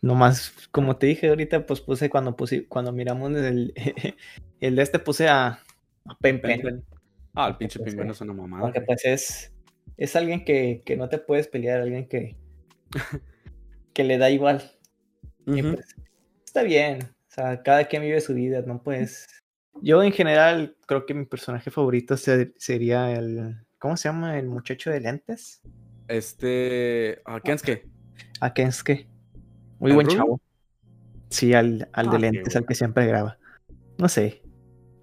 Nomás, 0.00 0.52
como 0.70 0.96
te 0.96 1.06
dije 1.06 1.28
ahorita, 1.28 1.66
pues 1.66 1.80
puse 1.80 2.08
cuando 2.08 2.34
puse, 2.34 2.66
cuando 2.66 2.90
miramos 2.90 3.30
el, 3.32 3.74
el 4.60 4.76
de 4.76 4.82
este 4.82 4.98
puse 4.98 5.28
a, 5.28 5.46
a 6.06 6.14
Pen 6.20 6.40
Pen, 6.40 6.62
Pen 6.62 6.62
Pen. 6.62 6.84
Ah, 7.34 7.48
el 7.48 7.56
pinche 7.56 7.78
pues, 7.78 7.90
pingüino 7.90 8.12
es 8.12 8.20
una 8.22 8.32
mamada. 8.32 8.70
Güey. 8.70 8.86
pues 8.86 9.04
es, 9.04 9.52
es 9.98 10.16
alguien 10.16 10.44
que, 10.44 10.82
que 10.84 10.96
no 10.96 11.08
te 11.08 11.18
puedes 11.18 11.48
pelear, 11.48 11.80
alguien 11.80 12.08
que, 12.08 12.36
que 13.92 14.04
le 14.04 14.18
da 14.18 14.30
igual. 14.30 14.62
Pues, 15.44 15.96
está 16.44 16.62
bien. 16.62 17.02
O 17.02 17.32
sea, 17.32 17.62
cada 17.62 17.84
quien 17.84 18.02
vive 18.02 18.20
su 18.20 18.34
vida, 18.34 18.62
no 18.66 18.82
puedes. 18.82 19.26
Yo 19.82 20.02
en 20.02 20.12
general 20.12 20.76
creo 20.86 21.06
que 21.06 21.14
mi 21.14 21.26
personaje 21.26 21.70
favorito 21.70 22.16
se- 22.16 22.52
sería 22.56 23.12
el. 23.12 23.56
¿Cómo 23.78 23.96
se 23.96 24.08
llama? 24.08 24.38
El 24.38 24.46
muchacho 24.46 24.90
de 24.90 25.00
lentes. 25.00 25.62
Este. 26.10 27.22
¿A 27.24 27.40
Kensuke? 27.40 27.88
A 28.40 28.52
Kensuke. 28.52 29.08
Muy 29.78 29.92
¿Al 29.92 29.94
buen 29.94 30.06
rubio? 30.06 30.18
chavo. 30.18 30.40
Sí, 31.30 31.54
al, 31.54 31.88
al 31.92 32.08
Ah, 32.08 32.12
de 32.12 32.18
lentes, 32.18 32.56
al 32.56 32.66
que 32.66 32.74
siempre 32.74 33.06
graba. 33.06 33.38
No 33.98 34.08
sé. 34.08 34.42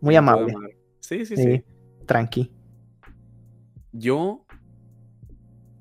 Muy 0.01 0.15
amable. 0.15 0.61
Sí, 0.99 1.25
sí, 1.25 1.37
Sí. 1.37 1.43
sí. 1.43 1.65
Tranqui. 2.05 2.51
Yo. 3.91 4.45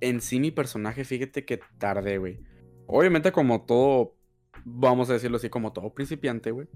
En 0.00 0.20
sí, 0.20 0.40
mi 0.40 0.50
personaje, 0.50 1.04
fíjate 1.04 1.44
que 1.44 1.60
tardé, 1.78 2.18
güey. 2.18 2.40
Obviamente, 2.86 3.32
como 3.32 3.64
todo. 3.64 4.16
Vamos 4.64 5.10
a 5.10 5.14
decirlo 5.14 5.36
así, 5.36 5.48
como 5.50 5.72
todo 5.72 5.94
principiante, 5.94 6.50
güey. 6.50 6.68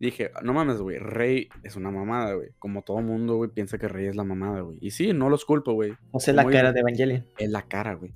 Dije, 0.00 0.30
no 0.42 0.52
mames, 0.52 0.78
güey. 0.78 0.98
Rey 0.98 1.48
es 1.62 1.76
una 1.76 1.90
mamada, 1.90 2.34
güey. 2.34 2.50
Como 2.58 2.82
todo 2.82 3.00
mundo, 3.00 3.36
güey, 3.36 3.50
piensa 3.50 3.78
que 3.78 3.88
Rey 3.88 4.06
es 4.06 4.16
la 4.16 4.24
mamada, 4.24 4.60
güey. 4.60 4.76
Y 4.80 4.90
sí, 4.90 5.12
no 5.12 5.30
los 5.30 5.44
culpo, 5.44 5.72
güey. 5.72 5.94
O 6.10 6.20
sea, 6.20 6.34
la 6.34 6.44
cara 6.44 6.72
de 6.72 6.80
Evangelion. 6.80 7.26
Es 7.38 7.50
la 7.50 7.62
cara, 7.62 7.94
güey. 7.94 8.12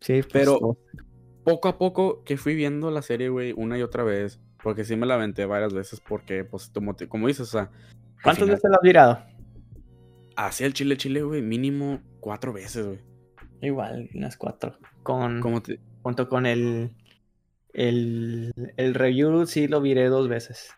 Sí, 0.00 0.20
pues, 0.22 0.26
Pero- 0.32 0.58
todo. 0.58 0.78
poco 1.44 1.68
a 1.68 1.78
poco 1.78 2.22
que 2.24 2.36
fui 2.36 2.54
viendo 2.54 2.90
la 2.90 3.02
serie, 3.02 3.28
güey, 3.28 3.52
una 3.56 3.78
y 3.78 3.82
otra 3.82 4.04
vez, 4.04 4.40
porque 4.62 4.84
sí 4.84 4.94
me 4.94 5.06
la 5.06 5.14
aventé 5.14 5.44
varias 5.46 5.72
veces, 5.74 6.00
porque, 6.00 6.44
pues, 6.44 6.68
como, 6.68 6.94
te- 6.94 7.08
como 7.08 7.26
dices, 7.28 7.48
o 7.48 7.50
sea, 7.50 7.70
¿Cuántas 8.22 8.44
final, 8.44 8.56
veces 8.56 8.70
lo 8.70 8.76
has 8.76 8.82
mirado? 8.84 9.18
hacía 10.36 10.66
el 10.66 10.74
chile 10.74 10.96
chile, 10.96 11.22
güey, 11.22 11.42
mínimo 11.42 12.00
cuatro 12.20 12.52
veces, 12.52 12.86
güey. 12.86 13.00
Igual, 13.60 14.08
unas 14.14 14.36
cuatro. 14.36 14.76
Con, 15.02 15.40
Como 15.40 15.62
te... 15.62 15.78
junto 16.02 16.28
con 16.28 16.46
el, 16.46 16.90
el, 17.72 18.52
el 18.76 18.94
review, 18.94 19.46
sí 19.46 19.66
lo 19.68 19.80
viré 19.80 20.06
dos 20.06 20.28
veces. 20.28 20.70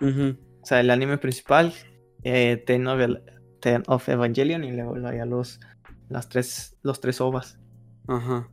Ujú. 0.00 0.36
O 0.62 0.66
sea, 0.66 0.80
el 0.80 0.90
anime 0.90 1.18
principal, 1.18 1.72
eh, 2.22 2.62
Ten, 2.66 2.86
of, 2.86 3.00
Ten 3.60 3.82
of 3.86 4.08
Evangelion, 4.08 4.64
y 4.64 4.72
luego 4.72 4.96
ya 4.98 5.24
los, 5.24 5.60
las 6.08 6.28
tres, 6.28 6.76
los 6.82 7.00
tres 7.00 7.20
ovas. 7.20 7.58
Ajá. 8.08 8.48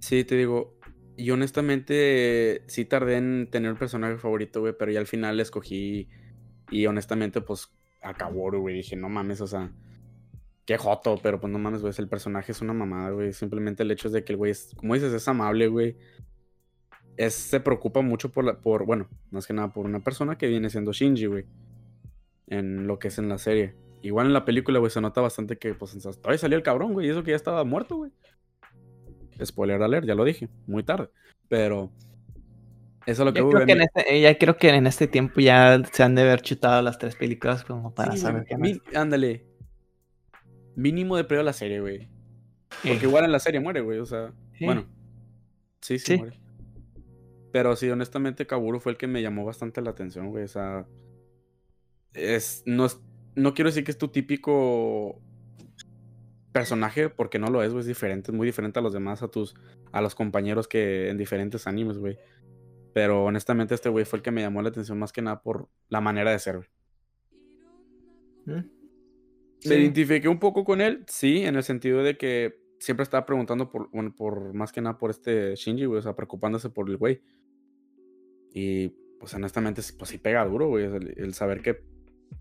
Sí, 0.00 0.24
te 0.24 0.36
digo, 0.36 0.78
y 1.16 1.30
honestamente 1.32 2.62
sí 2.68 2.84
tardé 2.84 3.16
en 3.16 3.48
tener 3.50 3.72
un 3.72 3.78
personaje 3.78 4.18
favorito, 4.18 4.60
güey, 4.60 4.74
pero 4.78 4.92
ya 4.92 5.00
al 5.00 5.06
final 5.06 5.40
escogí 5.40 6.08
y 6.70 6.86
honestamente 6.86 7.40
pues 7.40 7.68
a 8.02 8.14
Kaworu, 8.14 8.60
güey, 8.60 8.76
dije, 8.76 8.94
no 8.94 9.08
mames, 9.08 9.40
o 9.40 9.46
sea, 9.46 9.72
qué 10.64 10.78
joto, 10.78 11.18
pero 11.20 11.40
pues 11.40 11.52
no 11.52 11.58
mames, 11.58 11.82
güey, 11.82 11.92
el 11.98 12.08
personaje 12.08 12.52
es 12.52 12.60
una 12.60 12.72
mamada, 12.72 13.10
güey, 13.10 13.32
simplemente 13.32 13.82
el 13.82 13.90
hecho 13.90 14.08
es 14.08 14.14
de 14.14 14.22
que 14.22 14.32
el 14.32 14.36
güey 14.36 14.52
es, 14.52 14.74
como 14.76 14.94
dices, 14.94 15.12
es 15.12 15.26
amable, 15.26 15.66
güey. 15.66 15.96
Es, 17.18 17.34
se 17.34 17.60
preocupa 17.60 18.00
mucho 18.00 18.30
por, 18.30 18.44
la, 18.44 18.58
por, 18.58 18.86
bueno, 18.86 19.08
más 19.30 19.46
que 19.46 19.52
nada 19.52 19.72
por 19.72 19.84
una 19.84 20.00
persona 20.00 20.38
que 20.38 20.46
viene 20.46 20.70
siendo 20.70 20.92
Shinji, 20.92 21.26
güey. 21.26 21.44
En 22.46 22.86
lo 22.86 22.98
que 22.98 23.08
es 23.08 23.18
en 23.18 23.28
la 23.28 23.38
serie. 23.38 23.74
Igual 24.00 24.28
en 24.28 24.32
la 24.32 24.44
película, 24.44 24.78
güey, 24.78 24.90
se 24.90 25.00
nota 25.00 25.20
bastante 25.20 25.58
que, 25.58 25.74
pues, 25.74 25.98
todavía 26.00 26.38
salió 26.38 26.56
el 26.56 26.62
cabrón, 26.62 26.92
güey, 26.92 27.08
y 27.08 27.10
eso 27.10 27.24
que 27.24 27.32
ya 27.32 27.36
estaba 27.36 27.64
muerto, 27.64 27.96
güey. 27.96 28.12
Spoiler 29.44 29.82
alert, 29.82 30.06
ya 30.06 30.14
lo 30.14 30.24
dije, 30.24 30.48
muy 30.66 30.84
tarde. 30.84 31.10
Pero 31.48 31.90
eso 33.04 33.22
es 33.22 33.26
lo 33.26 33.32
que 33.32 33.40
creo 33.40 33.66
que 33.66 33.72
en 33.72 33.80
este, 33.80 34.20
Ya 34.20 34.38
creo 34.38 34.56
que 34.56 34.68
en 34.68 34.86
este 34.86 35.08
tiempo 35.08 35.40
ya 35.40 35.82
se 35.92 36.02
han 36.02 36.14
de 36.14 36.22
haber 36.22 36.40
chutado 36.42 36.82
las 36.82 36.98
tres 36.98 37.16
películas 37.16 37.64
como 37.64 37.94
para 37.94 38.16
saber 38.16 38.44
qué 38.44 38.56
más. 38.56 38.80
Ándale. 38.94 39.44
Mínimo 40.76 41.16
de 41.16 41.24
periodo 41.24 41.44
la 41.44 41.52
serie, 41.52 41.80
güey. 41.80 42.08
Porque 42.68 43.06
igual 43.06 43.24
en 43.24 43.32
la 43.32 43.40
serie 43.40 43.58
muere, 43.58 43.80
güey. 43.80 43.98
O 43.98 44.06
sea, 44.06 44.32
bueno. 44.60 44.86
Sí, 45.80 45.98
sí, 45.98 46.18
muere. 46.18 46.47
Pero 47.52 47.76
sí, 47.76 47.88
honestamente, 47.88 48.46
Kaburu 48.46 48.80
fue 48.80 48.92
el 48.92 48.98
que 48.98 49.06
me 49.06 49.22
llamó 49.22 49.44
bastante 49.44 49.80
la 49.80 49.90
atención, 49.90 50.30
güey. 50.30 50.44
O 50.44 50.48
sea. 50.48 50.86
Es. 52.14 52.62
No, 52.66 52.86
no 53.34 53.54
quiero 53.54 53.70
decir 53.70 53.84
que 53.84 53.90
es 53.90 53.98
tu 53.98 54.08
típico 54.08 55.20
personaje, 56.52 57.08
porque 57.08 57.38
no 57.38 57.48
lo 57.48 57.62
es, 57.62 57.70
güey. 57.70 57.80
Es 57.80 57.86
diferente, 57.86 58.30
es 58.30 58.36
muy 58.36 58.46
diferente 58.46 58.78
a 58.78 58.82
los 58.82 58.92
demás, 58.92 59.22
a 59.22 59.28
tus. 59.28 59.54
a 59.92 60.00
los 60.02 60.14
compañeros 60.14 60.68
que 60.68 61.08
en 61.08 61.16
diferentes 61.16 61.66
animes, 61.66 61.98
güey. 61.98 62.18
Pero 62.92 63.24
honestamente, 63.24 63.74
este 63.74 63.88
güey 63.88 64.04
fue 64.04 64.18
el 64.18 64.22
que 64.22 64.30
me 64.30 64.42
llamó 64.42 64.62
la 64.62 64.70
atención 64.70 64.98
más 64.98 65.12
que 65.12 65.22
nada 65.22 65.42
por 65.42 65.68
la 65.88 66.00
manera 66.00 66.30
de 66.32 66.38
ser, 66.38 66.56
güey. 66.56 66.68
¿Mm? 68.46 68.78
Se 69.60 69.78
identifiqué 69.78 70.28
un 70.28 70.38
poco 70.38 70.64
con 70.64 70.80
él, 70.80 71.04
sí, 71.08 71.42
en 71.44 71.56
el 71.56 71.64
sentido 71.64 72.02
de 72.02 72.16
que 72.16 72.60
siempre 72.78 73.02
estaba 73.02 73.26
preguntando 73.26 73.70
por, 73.70 73.90
bueno, 73.90 74.14
por 74.14 74.54
más 74.54 74.72
que 74.72 74.80
nada 74.80 74.98
por 74.98 75.10
este 75.10 75.54
Shinji, 75.54 75.84
güey, 75.84 75.98
o 75.98 76.02
sea, 76.02 76.14
preocupándose 76.14 76.70
por 76.70 76.88
el 76.88 76.96
güey. 76.96 77.20
Y 78.54 78.88
pues 79.18 79.34
honestamente, 79.34 79.82
pues 79.98 80.10
sí 80.10 80.18
pega 80.18 80.44
duro, 80.44 80.68
güey, 80.68 80.84
el, 80.84 81.34
saber 81.34 81.60
que 81.60 81.82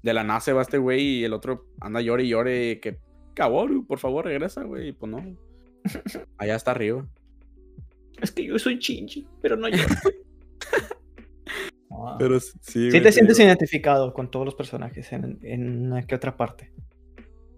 de 0.04 0.14
la 0.14 0.24
nada 0.24 0.40
se 0.40 0.54
va 0.54 0.62
este 0.62 0.78
güey 0.78 1.20
y 1.20 1.24
el 1.24 1.34
otro 1.34 1.68
anda 1.80 2.02
llore 2.02 2.24
y 2.24 2.30
llore 2.30 2.80
que, 2.80 3.00
cabrón, 3.34 3.86
por 3.86 4.00
favor, 4.00 4.26
regresa, 4.26 4.64
güey, 4.64 4.90
y 4.90 4.92
pues 4.94 5.12
no. 5.12 5.38
Allá 6.38 6.56
está 6.56 6.72
arriba. 6.72 7.08
Es 8.22 8.32
que 8.32 8.46
yo 8.46 8.60
soy 8.60 8.78
Shinji, 8.78 9.28
pero 9.42 9.56
no 9.56 9.70
lloro. 9.70 9.84
pero 12.20 12.40
sí. 12.40 12.92
Sí 12.92 13.02
te 13.02 13.12
sientes 13.12 13.40
identificado 13.40 14.14
con 14.14 14.30
todos 14.30 14.46
los 14.46 14.56
personajes 14.56 15.12
en, 15.14 15.40
en 15.42 15.88
una 15.88 16.06
que 16.06 16.16
otra 16.16 16.36
parte. 16.36 16.72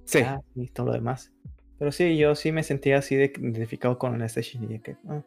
Sí. 0.05 0.19
Ah, 0.19 0.39
y 0.55 0.69
todo 0.69 0.87
lo 0.87 0.93
demás. 0.93 1.31
Pero 1.79 1.93
sí, 1.93 2.17
yo 2.17 2.35
sí 2.35 2.51
me 2.51 2.61
sentía 2.63 2.97
así 2.97 3.15
de 3.15 3.31
identificado 3.37 3.97
con 3.97 4.21
este 4.21 4.41
Shinji. 4.41 4.79
Que, 4.79 4.97
ah, 5.07 5.23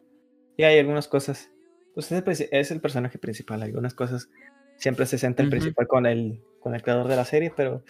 y 0.55 0.63
hay 0.63 0.79
algunas 0.79 1.07
cosas. 1.07 1.49
Pues 1.95 2.11
es 2.11 2.71
el, 2.71 2.79
personaje 2.79 3.17
principal. 3.17 3.61
Algunas 3.63 3.93
cosas 3.93 4.29
siempre 4.77 5.05
se 5.05 5.17
siente 5.17 5.43
el 5.43 5.49
principal 5.49 5.87
con 5.87 6.05
el, 6.05 6.41
con 6.59 6.75
el 6.75 6.81
creador 6.81 7.07
de 7.07 7.15
la 7.15 7.25
serie, 7.25 7.51
pero 7.55 7.83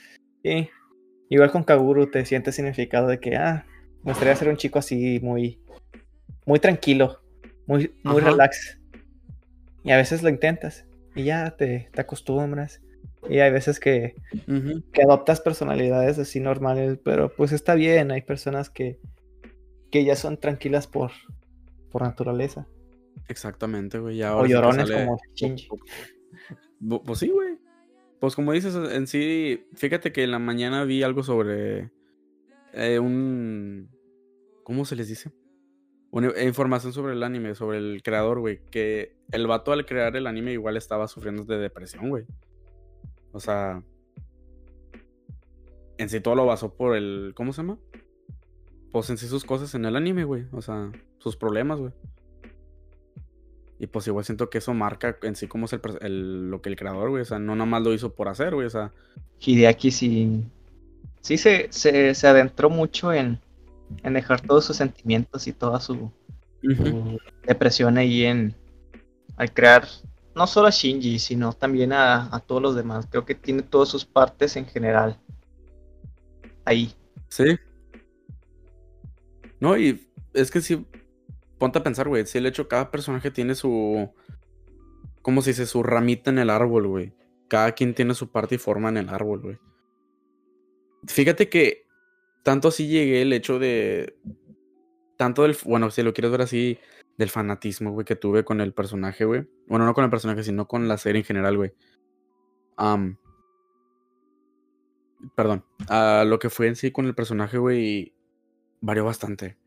sí. 0.44 0.70
Igual 1.30 1.52
con 1.52 1.64
Kaguru 1.64 2.10
te 2.10 2.26
sientes 2.26 2.56
significado 2.56 3.08
de 3.08 3.20
que, 3.20 3.36
ah, 3.36 3.66
me 4.04 4.12
gustaría 4.12 4.36
ser 4.36 4.50
un 4.50 4.58
chico 4.58 4.80
así 4.80 5.20
muy, 5.22 5.60
muy 6.46 6.60
tranquilo, 6.60 7.22
muy, 7.66 7.94
muy 8.04 8.22
relax. 8.22 8.80
Y 9.84 9.92
a 9.92 9.98
veces 9.98 10.22
lo 10.22 10.30
intentas 10.30 10.86
y 11.16 11.24
ya 11.24 11.52
te, 11.52 11.90
te 11.92 12.02
acostumbras. 12.02 12.83
Y 13.30 13.40
hay 13.40 13.52
veces 13.52 13.80
que, 13.80 14.16
que 14.92 15.02
adoptas 15.02 15.42
personalidades 15.42 16.20
así 16.20 16.40
normales, 16.40 17.00
pero 17.04 17.34
pues 17.34 17.52
está 17.52 17.76
bien, 17.76 18.12
hay 18.12 18.22
personas 18.22 18.70
que, 18.70 19.00
que 19.92 20.04
ya 20.04 20.16
son 20.16 20.38
tranquilas 20.38 20.88
por, 20.88 21.12
por 21.90 22.02
naturaleza. 22.02 22.68
Exactamente, 23.28 24.00
güey. 24.00 24.22
O 24.24 24.46
llorones 24.46 24.90
como 24.92 25.18
Shinji. 25.36 25.68
Pues 27.06 27.20
sí, 27.20 27.30
güey. 27.30 27.58
Pues 28.20 28.36
como 28.36 28.54
dices, 28.54 28.76
en 28.76 29.08
sí, 29.08 29.66
fíjate 29.76 30.12
que 30.12 30.24
en 30.24 30.32
la 30.32 30.40
mañana 30.40 30.84
vi 30.86 31.04
algo 31.04 31.24
sobre 31.24 31.92
eh, 32.74 33.00
un... 33.00 33.90
¿Cómo 34.64 34.86
se 34.86 34.96
les 34.96 35.10
dice? 35.10 35.32
Una 36.10 36.32
información 36.42 36.94
sobre 36.94 37.14
el 37.14 37.24
anime, 37.24 37.54
sobre 37.54 37.80
el 37.80 38.02
creador, 38.02 38.40
güey. 38.40 38.62
Que 38.72 39.18
el 39.32 39.48
vato 39.48 39.74
al 39.74 39.86
crear 39.86 40.16
el 40.16 40.28
anime 40.28 40.54
igual 40.54 40.78
estaba 40.78 41.08
sufriendo 41.08 41.44
de 41.44 41.58
depresión, 41.58 42.10
güey. 42.10 42.26
O 43.34 43.40
sea, 43.40 43.84
en 45.98 46.10
sí 46.10 46.22
todo 46.22 46.36
lo 46.36 46.46
basó 46.46 46.74
por 46.74 46.96
el. 46.96 47.34
¿Cómo 47.36 47.52
se 47.52 47.62
llama? 47.62 47.78
Pues 48.92 49.10
en 49.10 49.18
sí 49.18 49.28
sus 49.28 49.44
cosas 49.44 49.74
en 49.76 49.86
el 49.86 49.96
anime, 49.96 50.24
güey. 50.24 50.46
O 50.52 50.62
sea, 50.62 50.92
sus 51.18 51.36
problemas, 51.36 51.80
güey. 51.80 51.92
Y 53.80 53.88
pues 53.88 54.08
igual 54.08 54.24
siento 54.24 54.50
que 54.50 54.60
eso 54.60 54.74
marca 54.74 55.18
en 55.24 55.36
sí 55.36 55.48
como 55.48 55.66
es 55.66 55.74
el, 55.74 56.50
lo 56.50 56.62
que 56.62 56.70
el 56.70 56.76
creador, 56.76 57.10
güey. 57.10 57.24
O 57.24 57.26
sea, 57.26 57.40
no 57.40 57.56
nada 57.56 57.70
más 57.70 57.82
lo 57.82 57.94
hizo 57.94 58.14
por 58.14 58.30
hacer, 58.30 58.54
güey. 58.54 58.68
O 58.68 58.70
sea. 58.70 58.92
Hideaki 59.40 59.92
sí. 59.92 60.46
Sí 61.22 61.38
se, 61.38 61.72
se, 61.72 62.28
adentró 62.28 62.70
mucho 62.70 63.14
en, 63.14 63.40
en 64.04 64.14
dejar 64.14 64.42
todos 64.42 64.66
sus 64.66 64.78
sentimientos 64.78 65.48
y 65.48 65.54
toda 65.54 65.80
su, 65.80 66.12
su 66.62 67.20
depresión 67.48 67.98
ahí 67.98 68.26
en. 68.26 68.56
al 69.38 69.54
crear 69.54 69.88
no 70.36 70.48
solo 70.48 70.68
a 70.68 70.72
Shinji, 70.72 71.20
sino 71.20 71.54
también 71.54 71.94
a, 71.94 72.44
todos 72.46 72.62
los 72.62 72.76
demás. 72.76 73.08
Creo 73.10 73.26
que 73.26 73.36
tiene 73.36 73.62
todas 73.62 73.90
sus 73.90 74.06
partes 74.06 74.56
en 74.56 74.66
general. 74.66 75.20
Ahí. 76.66 76.94
Sí. 77.30 77.58
No, 79.60 79.78
y 79.78 80.10
es 80.34 80.52
que 80.52 80.62
si. 80.62 80.86
Ponte 81.58 81.80
a 81.80 81.84
pensar, 81.84 82.08
güey. 82.08 82.26
Si 82.26 82.38
el 82.38 82.46
hecho, 82.46 82.68
cada 82.68 82.90
personaje 82.90 83.32
tiene 83.32 83.56
su. 83.56 84.12
¿Cómo 85.22 85.42
se 85.42 85.52
dice? 85.52 85.66
Su 85.66 85.84
ramita 85.84 86.32
en 86.32 86.40
el 86.40 86.50
árbol, 86.50 86.88
güey. 86.88 87.14
Cada 87.48 87.72
quien 87.74 87.94
tiene 87.94 88.16
su 88.16 88.32
parte 88.32 88.56
y 88.56 88.58
forma 88.58 88.90
en 88.90 88.98
el 88.98 89.10
árbol, 89.10 89.42
güey. 89.42 89.58
Fíjate 91.08 91.50
que 91.50 91.86
tanto 92.42 92.70
así 92.70 92.88
llegué 92.88 93.22
el 93.22 93.34
hecho 93.34 93.60
de. 93.60 94.18
Tanto 95.16 95.44
del. 95.44 95.56
Bueno, 95.64 95.92
si 95.92 96.02
lo 96.02 96.14
quieres 96.14 96.32
ver 96.32 96.42
así, 96.42 96.80
del 97.18 97.30
fanatismo, 97.30 97.92
güey, 97.92 98.06
que 98.06 98.16
tuve 98.16 98.44
con 98.44 98.62
el 98.62 98.74
personaje, 98.74 99.26
güey. 99.26 99.48
Bueno, 99.68 99.86
no 99.86 99.94
con 99.94 100.04
el 100.04 100.10
personaje, 100.10 100.44
sino 100.44 100.68
con 100.68 100.88
la 100.88 100.98
serie 100.98 101.20
en 101.20 101.26
general, 101.26 101.58
güey. 101.58 101.74
perdón. 105.36 105.64
A 105.88 106.24
lo 106.26 106.40
que 106.40 106.50
fue 106.50 106.68
en 106.68 106.76
sí 106.76 106.92
con 106.92 107.06
el 107.06 107.16
personaje, 107.16 107.58
güey, 107.58 108.14
varió 108.82 109.06
bastante. 109.06 109.58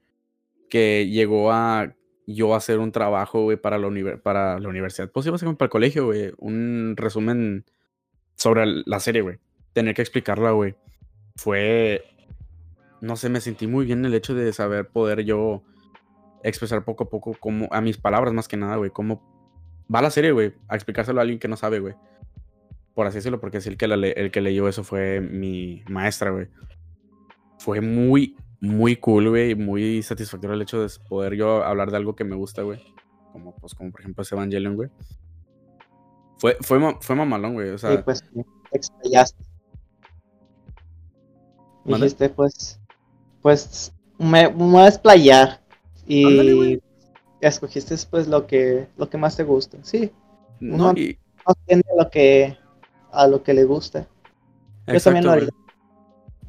Que 0.69 1.09
llegó 1.09 1.53
a 1.53 1.95
yo 2.27 2.55
hacer 2.55 2.79
un 2.81 2.91
trabajo, 2.91 3.43
güey, 3.43 3.57
para 3.57 3.79
la, 3.79 4.17
para 4.23 4.59
la 4.59 4.69
universidad. 4.69 5.11
Pues 5.13 5.27
básicamente 5.27 5.59
para 5.59 5.67
el 5.67 5.71
colegio, 5.71 6.07
güey. 6.07 6.33
Un 6.39 6.95
resumen 6.97 7.65
sobre 8.35 8.67
la 8.85 8.99
serie, 9.01 9.23
güey. 9.23 9.39
Tener 9.73 9.95
que 9.95 10.03
explicarla, 10.03 10.51
güey. 10.51 10.75
Fue... 11.37 12.03
No 13.01 13.15
sé, 13.15 13.29
me 13.29 13.41
sentí 13.41 13.67
muy 13.67 13.85
bien 13.85 14.05
el 14.05 14.15
hecho 14.15 14.35
de 14.35 14.53
saber 14.53 14.89
poder 14.89 15.23
yo 15.25 15.63
expresar 16.49 16.85
poco 16.85 17.05
a 17.05 17.09
poco 17.09 17.35
como 17.39 17.69
a 17.73 17.81
mis 17.81 17.99
palabras 17.99 18.33
más 18.33 18.49
que 18.49 18.57
nada, 18.57 18.77
güey, 18.77 18.91
cómo 18.91 19.23
va 19.93 20.03
la 20.03 20.11
serie, 20.11 20.33
güey, 20.33 20.55
a 20.69 20.75
explicárselo 20.75 21.21
a 21.21 21.23
alguien 21.23 21.39
que 21.39 21.49
no 21.49 21.57
sabe, 21.57 21.81
güey. 21.81 21.95
Por 22.95 23.07
así 23.07 23.17
decirlo, 23.17 23.41
porque 23.41 23.59
es 23.59 23.67
el 23.67 23.77
que, 23.77 23.85
el 23.85 24.31
que 24.31 24.41
leyó 24.41 24.69
eso 24.69 24.83
fue 24.83 25.21
mi 25.21 25.83
maestra, 25.89 26.31
güey. 26.31 26.49
Fue 27.59 27.81
muy, 27.81 28.37
muy 28.61 28.97
cool, 28.97 29.29
güey, 29.29 29.55
muy 29.55 30.03
satisfactorio 30.03 30.55
el 30.55 30.63
hecho 30.63 30.81
de 30.81 30.89
poder 31.09 31.35
yo 31.35 31.63
hablar 31.65 31.91
de 31.91 31.99
algo 31.99 32.17
que 32.17 32.25
me 32.25 32.37
gusta, 32.37 32.63
güey. 32.63 32.83
Como, 33.33 33.55
pues, 33.57 33.75
como 33.75 33.91
por 33.91 34.01
ejemplo 34.01 34.23
ese 34.23 34.35
Evangelion, 34.35 34.77
güey. 34.77 34.89
Fue, 36.39 36.57
fue, 36.61 36.79
fue 37.01 37.17
mamalón, 37.17 37.55
güey, 37.55 37.71
o 37.71 37.79
sea... 37.79 37.91
Sí, 37.91 37.99
pues, 38.05 38.25
explayaste. 38.73 39.45
Dijiste, 41.85 42.29
pues, 42.31 42.81
pues, 43.43 43.93
me, 44.19 44.49
me 44.49 44.49
voy 44.49 44.83
a 44.83 44.89
explayar 44.89 45.66
y 46.07 46.81
escogiste 47.41 47.95
pues 48.11 48.29
lo 48.29 48.47
que, 48.47 48.89
lo 48.97 49.09
que 49.09 49.19
más 49.19 49.37
te 49.37 49.45
gusta. 49.45 49.79
Sí. 49.83 50.11
No, 50.61 50.93
y... 50.93 51.19
a 51.45 51.53
lo 51.97 52.11
que, 52.11 52.57
a 53.13 53.27
lo 53.27 53.43
que 53.43 53.55
le 53.55 53.65
gusta. 53.65 54.07
Yo 54.87 55.01
también 55.01 55.25
lo 55.25 55.33
haría. 55.33 55.49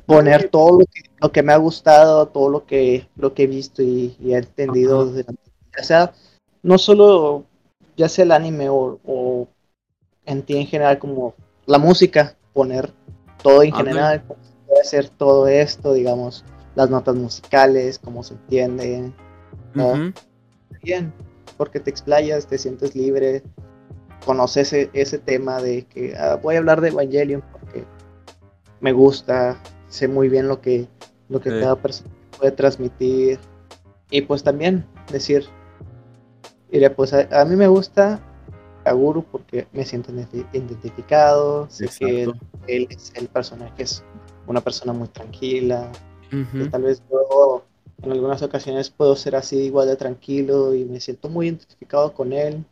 Poner 0.05 0.49
todo 0.49 0.79
lo 0.79 0.85
que, 0.85 1.01
lo 1.19 1.31
que, 1.31 1.43
me 1.43 1.51
ha 1.51 1.57
gustado, 1.57 2.27
todo 2.27 2.49
lo 2.49 2.65
que, 2.65 3.07
lo 3.17 3.33
que 3.33 3.43
he 3.43 3.47
visto 3.47 3.81
y, 3.81 4.15
he 4.23 4.37
entendido. 4.37 4.99
o 4.99 5.83
sea, 5.83 6.13
no 6.63 6.77
solo 6.77 7.43
ya 7.97 8.07
sea 8.07 8.23
el 8.23 8.31
anime 8.31 8.69
o, 8.69 8.99
o, 9.05 9.47
en 10.25 10.43
ti 10.43 10.55
en 10.55 10.67
general 10.67 10.97
como 10.99 11.33
la 11.65 11.77
música, 11.77 12.37
poner 12.53 12.93
todo 13.43 13.63
en 13.63 13.73
general, 13.73 14.23
puede 14.67 14.83
ser 14.85 15.09
todo 15.09 15.47
esto, 15.47 15.93
digamos, 15.93 16.45
las 16.75 16.89
notas 16.89 17.15
musicales, 17.15 17.99
cómo 17.99 18.23
se 18.23 18.35
entiende, 19.75 20.13
Bien, 20.83 21.13
porque 21.57 21.79
te 21.79 21.89
explayas, 21.89 22.47
te 22.47 22.57
sientes 22.57 22.95
libre, 22.95 23.43
conoces 24.25 24.73
ese, 24.73 25.17
tema 25.17 25.61
de 25.61 25.83
que 25.85 26.15
ah, 26.15 26.39
voy 26.41 26.55
a 26.55 26.59
hablar 26.59 26.81
de 26.81 26.89
Evangelion 26.89 27.43
porque 27.51 27.85
me 28.79 28.91
gusta, 28.91 29.61
sé 29.89 30.07
muy 30.07 30.29
bien 30.29 30.47
lo 30.47 30.61
que, 30.61 30.87
lo 31.29 31.39
que 31.39 31.49
cada 31.49 31.75
persona 31.75 32.09
puede 32.37 32.51
transmitir. 32.51 33.39
Y 34.09 34.21
pues 34.21 34.43
también 34.43 34.85
decir, 35.11 35.47
Mira, 36.71 36.93
pues 36.93 37.13
a, 37.13 37.27
a 37.31 37.45
mí 37.45 37.55
me 37.55 37.67
gusta 37.67 38.19
Kaguru 38.83 39.23
porque 39.23 39.67
me 39.71 39.85
siento 39.85 40.11
identi- 40.11 40.45
identificado, 40.53 41.69
sé 41.69 41.87
que 41.87 42.23
él 42.67 42.87
es 42.89 43.13
el 43.15 43.27
personaje, 43.27 43.83
es 43.83 44.03
una 44.47 44.61
persona 44.61 44.93
muy 44.93 45.07
tranquila, 45.07 45.89
que 46.29 46.65
tal 46.69 46.83
vez 46.83 47.01
yo 47.09 47.65
en 48.03 48.11
algunas 48.11 48.41
ocasiones 48.43 48.89
puedo 48.89 49.15
ser 49.15 49.35
así 49.35 49.57
igual 49.57 49.87
de 49.87 49.95
tranquilo 49.95 50.75
y 50.75 50.85
me 50.85 50.99
siento 50.99 51.29
muy 51.29 51.47
identificado 51.47 52.13
con 52.13 52.31
él, 52.33 52.63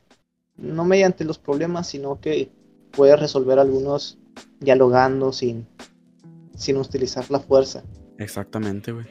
no 0.58 0.86
mediante 0.86 1.26
los 1.26 1.38
problemas, 1.38 1.88
sino 1.88 2.20
que 2.20 2.50
puede 2.92 3.16
resolver 3.16 3.60
algunos 3.60 4.18
dialogando 4.60 5.32
sin, 5.34 5.68
sin 6.56 6.78
utilizar 6.78 7.30
la 7.32 7.40
fuerza. 7.40 7.84
Exactamente, 8.18 8.92
güey. 8.92 9.06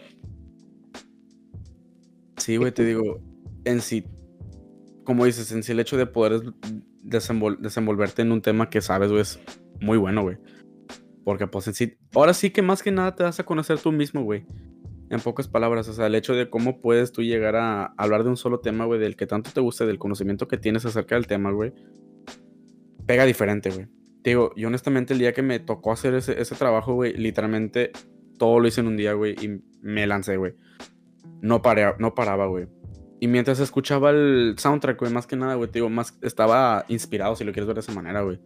Sí, 2.38 2.57
güey, 2.57 2.72
te 2.72 2.85
digo, 2.85 3.20
en 3.64 3.81
sí, 3.81 4.05
como 5.05 5.24
dices, 5.24 5.50
en 5.53 5.62
sí 5.62 5.72
el 5.72 5.81
hecho 5.81 5.96
de 5.96 6.07
poder 6.07 6.33
es- 6.35 6.42
desenvol- 7.05 7.59
desenvolverte 7.59 8.22
en 8.22 8.33
un 8.33 8.40
tema 8.42 8.70
que 8.70 8.81
sabes, 8.81 9.11
güey, 9.11 9.22
es 9.22 9.38
muy 9.81 9.98
bueno, 9.98 10.22
güey. 10.22 10.38
Porque 11.24 11.46
pues 11.46 11.66
en 11.68 11.74
sí, 11.74 11.96
ahora 12.14 12.35
sí 12.35 12.50
que 12.50 12.62
más 12.62 12.83
que 12.83 12.90
nada 12.90 13.14
te 13.14 13.22
vas 13.22 13.38
a 13.40 13.44
conocer 13.44 13.79
tú 13.79 13.92
mismo, 13.92 14.22
güey. 14.24 14.46
En 15.10 15.20
pocas 15.20 15.48
palabras, 15.48 15.88
o 15.88 15.92
sea, 15.92 16.06
el 16.06 16.14
hecho 16.14 16.34
de 16.34 16.48
cómo 16.48 16.80
puedes 16.80 17.12
tú 17.12 17.22
llegar 17.22 17.56
a 17.56 17.86
hablar 17.96 18.24
de 18.24 18.30
un 18.30 18.36
solo 18.36 18.60
tema, 18.60 18.84
güey, 18.86 18.98
del 18.98 19.16
que 19.16 19.26
tanto 19.26 19.50
te 19.52 19.60
guste, 19.60 19.86
del 19.86 19.98
conocimiento 19.98 20.48
que 20.48 20.56
tienes 20.56 20.84
acerca 20.86 21.14
del 21.14 21.26
tema, 21.26 21.52
güey, 21.52 21.72
pega 23.06 23.24
diferente, 23.24 23.70
güey. 23.70 23.86
Te 24.22 24.30
digo, 24.30 24.52
yo 24.56 24.68
honestamente 24.68 25.12
el 25.12 25.18
día 25.18 25.34
que 25.34 25.42
me 25.42 25.60
tocó 25.60 25.92
hacer 25.92 26.14
ese, 26.14 26.40
ese 26.40 26.54
trabajo, 26.54 26.94
güey, 26.94 27.14
literalmente 27.16 27.92
todo 28.38 28.58
lo 28.58 28.66
hice 28.66 28.80
en 28.80 28.86
un 28.88 28.96
día, 28.96 29.12
güey, 29.12 29.34
y 29.34 29.60
me 29.82 30.06
lancé, 30.06 30.38
güey. 30.38 30.54
No, 31.42 31.60
paré, 31.60 31.92
no 31.98 32.14
paraba, 32.14 32.46
güey. 32.46 32.66
Y 33.20 33.28
mientras 33.28 33.60
escuchaba 33.60 34.10
el 34.10 34.54
soundtrack, 34.58 34.98
güey, 34.98 35.12
más 35.12 35.26
que 35.26 35.36
nada, 35.36 35.54
güey, 35.54 35.70
te 35.70 35.78
digo, 35.78 35.90
más 35.90 36.18
estaba 36.22 36.86
inspirado, 36.88 37.36
si 37.36 37.44
lo 37.44 37.52
quieres 37.52 37.66
ver 37.66 37.74
de 37.74 37.80
esa 37.80 37.92
manera, 37.92 38.22
güey. 38.22 38.40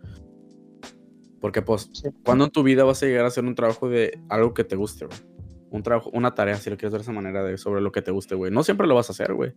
Porque, 1.41 1.63
pues, 1.63 1.89
Sí. 1.93 2.09
¿cuándo 2.25 2.47
en 2.47 2.51
tu 2.51 2.65
vida 2.65 2.83
vas 2.83 3.01
a 3.03 3.07
llegar 3.07 3.25
a 3.25 3.29
hacer 3.29 3.45
un 3.45 3.55
trabajo 3.55 3.89
de 3.89 4.21
algo 4.29 4.55
que 4.55 4.65
te 4.65 4.75
guste, 4.75 5.07
güey? 5.07 5.19
Un 5.71 5.83
trabajo, 5.83 6.11
una 6.15 6.35
tarea, 6.35 6.57
si 6.57 6.71
lo 6.71 6.77
quieres 6.77 6.93
ver 6.93 7.01
de 7.01 7.03
esa 7.03 7.13
manera, 7.13 7.43
de, 7.45 7.59
sobre 7.59 7.81
lo 7.81 7.93
que 7.93 8.01
te 8.03 8.11
guste, 8.11 8.35
güey. 8.35 8.51
No 8.51 8.63
siempre 8.63 8.87
lo 8.87 8.95
vas 8.95 9.09
a 9.11 9.13
hacer, 9.13 9.35
güey. 9.35 9.53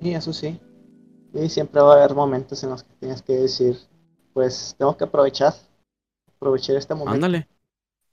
Y 0.00 0.14
eso 0.14 0.32
sí. 0.32 0.60
Y 1.34 1.48
siempre 1.48 1.80
va 1.82 1.94
a 1.94 1.96
haber 1.98 2.14
momentos 2.14 2.62
en 2.62 2.70
los 2.70 2.82
que 2.84 2.94
tienes 3.00 3.22
que 3.22 3.34
decir, 3.34 3.76
pues 4.32 4.74
tengo 4.78 4.96
que 4.96 5.04
aprovechar, 5.04 5.54
aprovechar 6.36 6.76
este 6.76 6.94
momento 6.94 7.14
Ándale. 7.16 7.48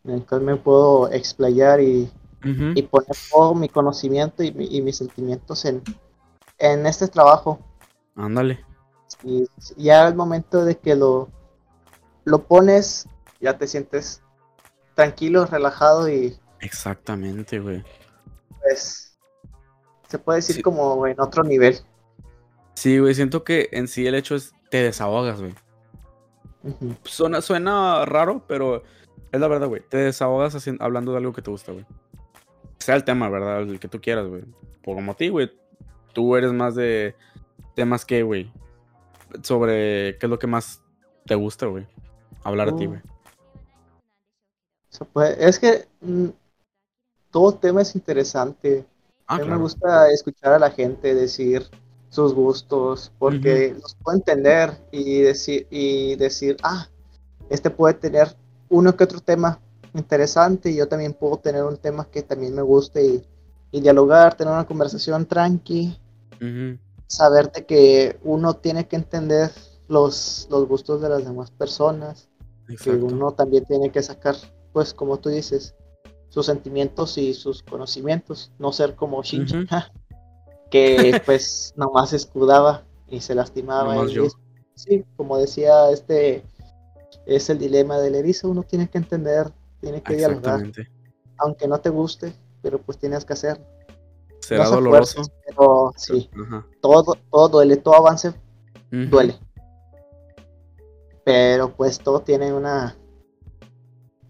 en 0.04 0.12
el 0.12 0.26
cual 0.26 0.42
me 0.42 0.56
puedo 0.56 1.12
explayar 1.12 1.80
y, 1.80 2.10
y 2.44 2.82
poner 2.84 3.16
todo 3.32 3.54
mi 3.56 3.70
conocimiento 3.70 4.44
y, 4.44 4.52
mi- 4.52 4.68
y 4.76 4.82
mis 4.82 4.98
sentimientos 4.98 5.64
en, 5.66 5.82
en 6.58 6.86
este 6.86 7.08
trabajo. 7.08 7.60
Ándale. 8.16 8.60
Y 9.24 9.46
ya 9.78 10.08
al 10.08 10.16
momento 10.16 10.66
de 10.66 10.78
que 10.78 10.96
lo, 10.96 11.30
lo 12.26 12.44
pones, 12.46 13.08
ya 13.40 13.58
te 13.58 13.68
sientes 13.68 14.22
tranquilo, 14.96 15.46
relajado 15.46 16.10
y 16.10 16.38
Exactamente, 16.62 17.60
güey. 17.60 17.84
pues 18.62 19.18
se 20.08 20.20
puede 20.20 20.38
decir 20.40 20.58
Sí. 20.58 20.62
como 20.62 21.06
en 21.08 21.20
otro 21.20 21.44
nivel. 21.44 21.78
Sí, 22.76 23.00
güey, 23.00 23.14
siento 23.16 23.44
que 23.44 23.70
en 23.72 23.88
sí 23.88 24.06
el 24.08 24.16
hecho 24.16 24.36
es 24.36 24.54
te 24.70 24.78
desahogas, 24.84 25.40
güey. 25.42 25.54
Suena, 27.04 27.42
suena 27.42 28.06
raro, 28.06 28.44
pero 28.48 28.84
es 29.32 29.40
la 29.40 29.48
verdad, 29.48 29.68
güey. 29.68 29.82
Te 29.88 29.98
desahogas 29.98 30.56
hacien- 30.56 30.78
hablando 30.80 31.12
de 31.12 31.18
algo 31.18 31.34
que 31.34 31.42
te 31.42 31.52
gusta, 31.52 31.72
güey. 31.74 31.86
Sea 32.80 32.96
el 32.96 33.04
tema, 33.04 33.30
¿verdad? 33.30 33.62
El 33.62 33.80
que 33.80 33.88
tú 33.88 34.00
quieras, 34.02 34.28
güey. 34.28 34.44
Por 34.84 34.96
como 34.96 35.12
a 35.12 35.16
ti, 35.16 35.30
güey. 35.30 35.52
Tú 36.14 36.36
eres 36.36 36.52
más 36.54 36.76
de 36.76 37.16
temas 37.76 38.06
que, 38.06 38.24
güey. 38.24 38.52
Sobre 39.42 40.18
qué 40.20 40.26
es 40.26 40.30
lo 40.30 40.40
que 40.40 40.48
más 40.48 40.82
te 41.26 41.36
gusta, 41.36 41.66
güey. 41.66 41.88
Hablar 42.44 42.70
a 42.70 42.76
ti, 42.76 42.86
Oh. 42.86 42.90
güey. 42.90 43.02
Se 44.94 45.06
puede- 45.06 45.46
es 45.46 45.60
que 45.60 45.88
mm, 46.02 46.30
todo 47.32 47.54
tema 47.56 47.82
es 47.82 47.96
interesante. 47.96 48.86
Ah, 49.28 49.36
a 49.36 49.38
mí 49.40 49.44
claro. 49.46 49.58
me 49.58 49.64
gusta 49.64 50.10
escuchar 50.12 50.54
a 50.54 50.60
la 50.60 50.72
gente 50.72 51.16
decir 51.16 51.70
sus 52.10 52.34
gustos, 52.34 53.12
porque 53.18 53.76
los 53.82 53.96
puedo 53.96 54.18
entender 54.18 54.72
y 54.92 55.22
decir, 55.22 55.68
y 55.72 56.16
decir, 56.16 56.58
ah, 56.64 56.88
este 57.50 57.72
puede 57.72 57.96
tener 57.96 58.36
uno 58.70 58.96
que 58.96 59.04
otro 59.06 59.20
tema 59.20 59.60
interesante 59.96 60.70
y 60.72 60.76
yo 60.78 60.88
también 60.88 61.14
puedo 61.14 61.38
tener 61.38 61.64
un 61.64 61.78
tema 61.78 62.06
que 62.12 62.22
también 62.22 62.54
me 62.56 62.62
guste 62.62 63.04
y, 63.06 63.24
y 63.72 63.82
dialogar, 63.82 64.36
tener 64.38 64.54
una 64.54 64.68
conversación 64.68 65.26
tranqui, 65.26 66.00
saber 67.08 67.52
de 67.52 67.66
que 67.66 68.20
uno 68.24 68.56
tiene 68.56 68.88
que 68.88 68.96
entender 68.96 69.52
los, 69.88 70.48
los 70.52 70.68
gustos 70.68 71.02
de 71.02 71.10
las 71.10 71.24
demás 71.26 71.52
personas 71.52 72.30
que 72.82 72.92
uno 72.92 73.32
también 73.34 73.66
tiene 73.66 73.92
que 73.92 74.02
sacar, 74.04 74.36
pues 74.74 74.94
como 74.94 75.20
tú 75.20 75.30
dices, 75.30 75.76
sus 76.34 76.48
sentimientos 76.48 77.18
y 77.20 77.36
sus 77.36 77.62
conocimientos, 77.62 78.52
no 78.58 78.74
ser 78.74 78.96
como 78.96 79.22
Shinji, 79.22 79.68
que 80.72 81.22
pues 81.26 81.74
nomás 81.78 82.12
escudaba 82.12 82.84
y 83.08 83.22
se 83.22 83.36
lastimaba. 83.36 83.96
Nomás 83.96 84.12
yo. 84.12 84.28
sí, 84.74 85.06
como 85.16 85.38
decía 85.38 85.92
este, 85.92 86.44
es 87.28 87.50
el 87.52 87.60
dilema 87.60 88.00
del 88.00 88.16
erizo, 88.16 88.50
uno 88.50 88.64
tiene 88.64 88.90
que 88.90 88.98
entender, 88.98 89.52
tiene 89.80 90.02
que 90.02 90.16
dialogar, 90.16 90.64
aunque 91.38 91.68
no 91.68 91.80
te 91.80 91.90
guste, 91.90 92.34
pero 92.64 92.82
pues 92.82 92.98
tienes 92.98 93.24
que 93.24 93.34
hacer. 93.34 93.64
Será 94.40 94.64
no 94.64 94.70
se 94.70 94.76
doloroso. 94.76 95.22
pero 95.46 95.94
sí, 95.96 96.30
todo, 96.82 97.16
todo 97.30 97.48
duele, 97.48 97.78
todo 97.78 97.96
avance 97.96 98.34
duele. 98.90 99.38
Pero 101.24 101.74
pues 101.74 102.00
todo 102.00 102.22
tiene 102.22 102.52
una 102.52 102.98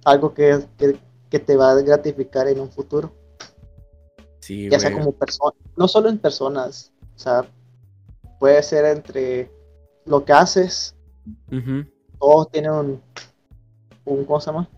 algo 0.05 0.33
que, 0.33 0.65
que, 0.77 0.97
que 1.29 1.39
te 1.39 1.55
va 1.55 1.71
a 1.71 1.81
gratificar 1.81 2.47
en 2.47 2.59
un 2.59 2.71
futuro. 2.71 3.13
Sí, 4.39 4.69
Ya 4.69 4.79
sea 4.79 4.91
como 4.93 5.13
persona, 5.13 5.53
no 5.77 5.87
solo 5.87 6.09
en 6.09 6.17
personas, 6.17 6.91
o 7.15 7.19
sea, 7.19 7.45
puede 8.39 8.61
ser 8.61 8.85
entre 8.85 9.49
lo 10.05 10.25
que 10.25 10.33
haces, 10.33 10.95
Ujú. 11.49 11.85
todo 12.19 12.45
tiene 12.45 12.69
un, 12.69 13.01
un 14.03 14.25
¿cómo 14.25 14.41
se 14.41 14.47
llama? 14.47 14.69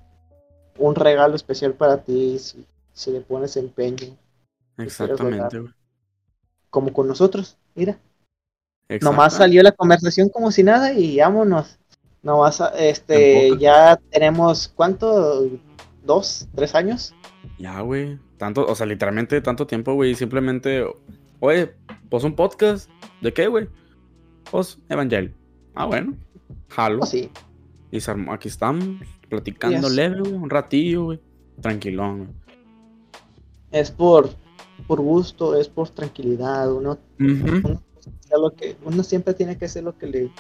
Un 0.78 0.94
regalo 0.94 1.36
especial 1.36 1.74
para 1.74 2.04
ti 2.04 2.38
si, 2.38 2.66
si 2.94 3.12
le 3.12 3.22
pones 3.22 3.58
empeño, 3.58 4.16
Exactamente, 4.78 5.60
güey. 5.60 5.74
como 6.70 6.94
con 6.94 7.08
nosotros, 7.08 7.58
mira. 7.74 7.98
Nomás 9.02 9.34
salió 9.34 9.64
la 9.64 9.72
conversación 9.72 10.30
como 10.30 10.52
si 10.52 10.62
nada 10.62 10.94
y 10.94 11.18
vámonos. 11.18 11.80
Nomás, 12.26 12.60
En 12.60 12.68
este, 12.80 13.46
pocas. 13.50 13.62
ya 13.62 14.00
tenemos, 14.12 14.68
¿cuánto? 14.76 15.48
¿Dos? 16.04 16.48
¿Tres 16.56 16.74
años? 16.76 17.14
Ya, 17.60 17.80
güey. 17.82 18.20
Tanto, 18.38 18.66
o 18.66 18.76
sea, 18.76 18.86
literalmente 18.88 19.40
tanto 19.42 19.66
tiempo, 19.68 19.94
güey. 19.94 20.16
Simplemente, 20.16 20.84
oye, 21.40 21.72
pues 22.10 22.24
un 22.24 22.36
podcast. 22.36 22.90
¿De 23.22 23.32
qué, 23.32 23.48
güey? 23.48 23.70
Pues 24.52 24.80
Evangel. 24.90 25.34
Ah, 25.76 25.86
bueno. 25.86 26.16
Jalo. 26.70 26.98
Pues 27.00 27.12
sí, 27.12 27.30
Y 27.92 28.02
se 28.02 28.12
armó- 28.12 28.34
aquí 28.34 28.48
estamos, 28.48 28.84
platicando 29.30 29.88
Yes. 29.88 29.96
leve, 29.96 30.20
güey. 30.22 30.34
Un 30.34 30.50
ratillo, 30.50 31.04
güey. 31.06 31.20
Tranquilón, 31.62 32.18
güey. 32.18 32.30
es 33.72 33.92
por, 33.92 34.30
por 34.88 35.00
gusto, 35.00 35.56
es 35.56 35.70
por 35.70 35.90
tranquilidad. 35.90 36.74
Uno, 36.74 36.98
hacer 37.20 38.40
lo 38.40 38.52
que, 38.56 38.76
uno 38.84 39.04
siempre 39.04 39.34
tiene 39.36 39.58
que 39.58 39.66
hacer 39.66 39.84
lo 39.84 39.96
que 39.98 40.08
le, 40.08 40.32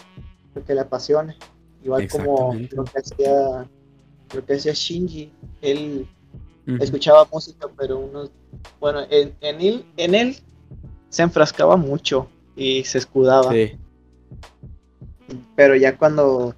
lo 0.55 0.63
que 0.65 0.73
le 0.73 0.81
apasione. 0.81 1.35
Igual 1.85 2.07
como 2.09 2.55
lo 2.71 2.83
que 2.83 2.97
hacía, 2.99 3.69
lo 4.33 4.45
que 4.45 4.53
hacía 4.55 4.73
Shinji. 4.73 5.31
Él 5.61 6.07
escuchaba 6.79 7.27
música, 7.31 7.67
pero 7.77 7.99
uno, 7.99 8.27
bueno, 8.79 9.01
en, 9.11 9.35
en 9.41 9.61
él, 9.61 9.85
en 9.95 10.15
él 10.15 10.35
se 11.09 11.21
enfrascaba 11.21 11.77
mucho 11.77 12.27
y 12.55 12.83
se 12.85 12.97
escudaba. 12.97 13.51
Sí. 13.51 13.77
Pero 15.55 15.75
ya 15.75 15.95
cuando 15.95 16.55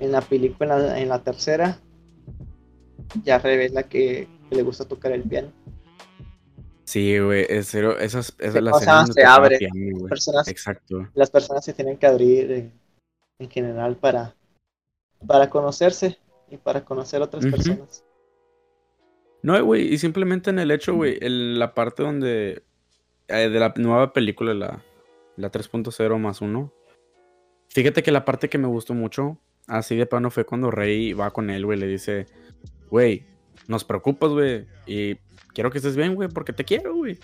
en 0.00 0.10
la 0.10 0.20
película, 0.20 0.76
en 0.76 0.86
la, 0.86 1.00
en 1.02 1.08
la 1.08 1.22
tercera, 1.22 1.78
ya 3.22 3.38
revela 3.38 3.84
que, 3.84 4.26
que 4.50 4.56
le 4.56 4.62
gusta 4.62 4.84
tocar 4.86 5.12
el 5.12 5.22
piano. 5.22 5.52
Sí, 6.82 7.16
güey. 7.20 7.46
Serio, 7.62 7.96
esas, 7.96 8.34
esas 8.40 8.60
las 8.60 8.84
donde 8.84 9.12
se 9.12 9.20
tocaba 9.20 9.36
abre. 9.36 9.58
piano, 9.58 9.98
güey. 9.98 10.08
Personas, 10.08 10.48
Exacto. 10.48 11.08
las 11.14 11.30
personas 11.30 11.64
se 11.64 11.72
tienen 11.72 11.96
que 11.96 12.06
abrir 12.08 12.50
en, 12.50 12.72
en 13.38 13.50
general 13.50 13.96
para, 13.96 14.34
para 15.26 15.50
conocerse 15.50 16.18
y 16.50 16.56
para 16.56 16.84
conocer 16.84 17.22
otras 17.22 17.44
Ujú. 17.44 17.52
personas. 17.56 18.04
No, 19.42 19.62
güey, 19.64 19.92
y 19.92 19.98
simplemente 19.98 20.50
en 20.50 20.58
el 20.58 20.70
hecho, 20.70 20.94
güey, 20.94 21.18
en 21.20 21.58
la 21.58 21.74
parte 21.74 22.02
donde. 22.02 22.62
eh, 23.28 23.48
de 23.48 23.58
la 23.60 23.72
nueva 23.76 24.12
película, 24.12 24.52
la, 24.54 24.82
la 25.36 25.50
3.0 25.50 26.18
más 26.18 26.40
1. 26.40 26.72
Fíjate 27.70 28.02
que 28.02 28.12
la 28.12 28.24
parte 28.24 28.48
que 28.48 28.58
me 28.58 28.68
gustó 28.68 28.94
mucho, 28.94 29.38
así 29.66 29.96
de 29.96 30.06
plano, 30.06 30.30
fue 30.30 30.44
cuando 30.44 30.70
Rey 30.70 31.12
va 31.14 31.30
con 31.30 31.50
él, 31.50 31.64
güey, 31.66 31.78
le 31.78 31.86
dice, 31.86 32.26
güey, 32.90 33.24
nos 33.66 33.84
preocupas, 33.84 34.30
güey, 34.30 34.66
y 34.86 35.16
quiero 35.54 35.70
que 35.70 35.78
estés 35.78 35.96
bien, 35.96 36.14
güey, 36.14 36.28
porque 36.28 36.52
te 36.52 36.64
quiero, 36.64 36.94
güey. 36.94 37.18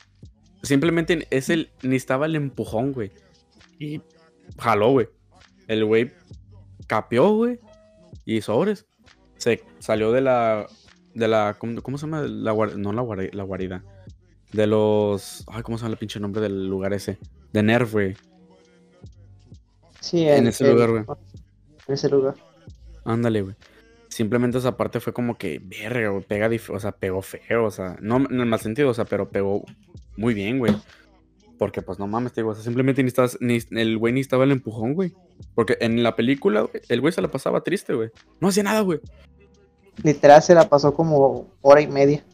Simplemente 0.62 1.26
es 1.30 1.48
el, 1.50 1.70
necesitaba 1.82 2.26
el 2.26 2.34
empujón, 2.36 2.92
güey. 2.92 3.12
Y 3.78 4.02
jaló, 4.58 4.90
güey. 4.90 5.08
El 5.68 5.84
güey 5.84 6.12
capió, 6.86 7.30
güey. 7.30 7.60
Y 8.32 8.42
sobres. 8.42 8.86
Se 9.38 9.64
salió 9.80 10.12
de 10.12 10.20
la. 10.20 10.66
De 11.14 11.26
la. 11.26 11.56
¿Cómo, 11.58 11.82
cómo 11.82 11.98
se 11.98 12.06
llama? 12.06 12.22
La, 12.22 12.52
no 12.76 12.92
la, 12.92 13.02
guari- 13.02 13.32
la 13.32 13.42
guarida. 13.42 13.82
De 14.52 14.68
los. 14.68 15.44
Ay, 15.48 15.62
¿cómo 15.62 15.78
se 15.78 15.82
llama 15.82 15.94
el 15.94 15.98
pinche 15.98 16.20
nombre 16.20 16.40
del 16.40 16.68
lugar 16.68 16.92
ese? 16.92 17.18
De 17.52 17.62
Nerf, 17.64 17.92
güey. 17.92 18.16
Sí, 20.00 20.28
En 20.28 20.46
ese 20.46 20.70
lugar, 20.72 20.90
güey. 20.90 21.04
En 21.88 21.94
ese 21.94 22.08
lugar. 22.08 22.34
Ándale, 23.04 23.42
güey. 23.42 23.56
Simplemente 24.08 24.58
esa 24.58 24.76
parte 24.76 25.00
fue 25.00 25.12
como 25.12 25.36
que, 25.36 25.60
verga, 25.64 26.10
güey, 26.10 26.22
pega, 26.24 26.48
o 26.68 26.78
sea, 26.80 26.92
pegó 26.92 27.22
feo, 27.22 27.64
o 27.64 27.70
sea, 27.70 27.96
no 28.00 28.16
en 28.18 28.40
el 28.40 28.46
mal 28.46 28.60
sentido, 28.60 28.90
o 28.90 28.94
sea, 28.94 29.04
pero 29.06 29.28
pegó 29.30 29.64
muy 30.16 30.34
bien, 30.34 30.58
güey. 30.58 30.74
Porque, 31.60 31.82
pues, 31.82 31.98
no 31.98 32.06
mames, 32.06 32.32
te 32.32 32.40
digo, 32.40 32.52
o 32.52 32.54
sea, 32.54 32.64
simplemente 32.64 33.02
necesitas, 33.02 33.36
ni, 33.38 33.58
el 33.78 33.98
güey 33.98 34.14
necesitaba 34.14 34.44
el 34.44 34.50
empujón, 34.50 34.94
güey. 34.94 35.12
Porque 35.54 35.76
en 35.82 36.02
la 36.02 36.16
película, 36.16 36.62
güey, 36.62 36.82
el 36.88 37.02
güey 37.02 37.12
se 37.12 37.20
la 37.20 37.28
pasaba 37.30 37.60
triste, 37.60 37.92
güey. 37.92 38.08
No 38.40 38.48
hacía 38.48 38.62
nada, 38.62 38.80
güey. 38.80 38.98
Literal 40.02 40.42
se 40.42 40.54
la 40.54 40.70
pasó 40.70 40.94
como 40.94 41.48
hora 41.60 41.82
y 41.82 41.86
media. 41.86 42.24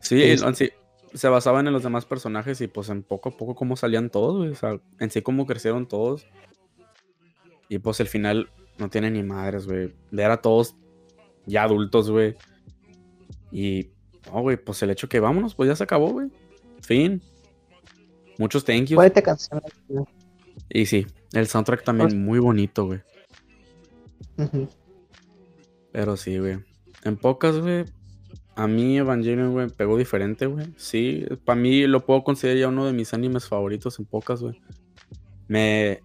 Sí, 0.00 0.22
el- 0.22 0.54
sí, 0.56 0.70
se 1.12 1.28
basaban 1.28 1.66
en 1.66 1.74
los 1.74 1.82
demás 1.82 2.06
personajes 2.06 2.58
y, 2.62 2.68
pues, 2.68 2.88
en 2.88 3.02
poco 3.02 3.28
a 3.28 3.36
poco 3.36 3.54
cómo 3.54 3.76
salían 3.76 4.08
todos, 4.08 4.38
güey. 4.38 4.48
O 4.48 4.54
sea, 4.54 4.80
en 4.98 5.10
sí 5.10 5.20
cómo 5.20 5.44
crecieron 5.44 5.86
todos. 5.86 6.26
Y, 7.68 7.80
pues, 7.80 8.00
el 8.00 8.06
final 8.08 8.48
no 8.78 8.88
tiene 8.88 9.10
ni 9.10 9.22
madres, 9.22 9.66
güey. 9.66 9.92
Ver 10.10 10.30
a 10.30 10.40
todos 10.40 10.74
ya 11.44 11.64
adultos, 11.64 12.10
güey. 12.10 12.34
Y, 13.52 13.90
no, 14.32 14.40
güey, 14.40 14.56
pues 14.56 14.82
el 14.82 14.88
hecho 14.88 15.06
que 15.06 15.20
vámonos, 15.20 15.54
pues 15.54 15.68
ya 15.68 15.76
se 15.76 15.84
acabó, 15.84 16.08
güey. 16.12 16.28
Fin. 16.80 17.20
Muchos 18.38 18.64
thank 18.64 18.86
yous. 18.86 18.94
¿Cuál 18.96 19.12
te 19.12 19.22
canción? 19.22 19.60
Y 20.70 20.86
sí, 20.86 21.06
el 21.32 21.46
soundtrack 21.46 21.84
también 21.84 22.08
Pues- 22.10 22.18
muy 22.20 22.38
bonito, 22.38 22.86
güey. 22.86 23.00
Pero 25.92 26.16
sí, 26.16 26.38
güey. 26.38 26.58
En 27.04 27.16
pocas, 27.16 27.58
güey. 27.58 27.84
A 28.56 28.66
mí 28.66 28.98
Evangelion, 28.98 29.52
güey, 29.52 29.68
pegó 29.68 29.96
diferente, 29.96 30.46
güey. 30.46 30.66
Sí, 30.76 31.24
para 31.44 31.60
mí 31.60 31.86
lo 31.86 32.04
puedo 32.04 32.24
considerar 32.24 32.58
ya 32.58 32.68
uno 32.68 32.86
de 32.86 32.92
mis 32.92 33.14
animes 33.14 33.46
favoritos 33.46 33.98
en 33.98 34.04
pocas, 34.06 34.42
güey. 34.42 34.60
Me 35.46 36.00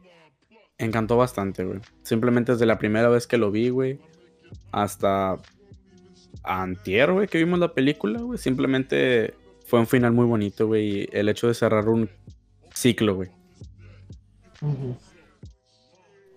encantó 0.77 1.17
bastante, 1.17 1.63
güey. 1.65 1.79
Simplemente 2.03 2.51
desde 2.51 2.65
la 2.67 2.77
primera 2.77 3.09
vez 3.09 3.25
que 3.25 3.37
lo 3.37 3.49
vi, 3.51 3.69
güey, 3.69 3.99
hasta 4.71 5.37
antier, 6.43 7.11
güey, 7.11 7.27
que 7.27 7.39
vimos 7.39 7.59
la 7.59 7.73
película, 7.73 8.21
güey. 8.21 8.37
Simplemente 8.37 9.33
fue 9.65 9.80
un 9.80 9.88
final 9.88 10.12
muy 10.13 10.26
bonito, 10.26 10.67
güey. 10.67 11.08
El 11.12 11.30
hecho 11.30 11.47
de 11.47 11.54
cerrar 11.54 11.89
un 11.89 12.10
ciclo, 12.73 13.15
güey. 13.15 13.32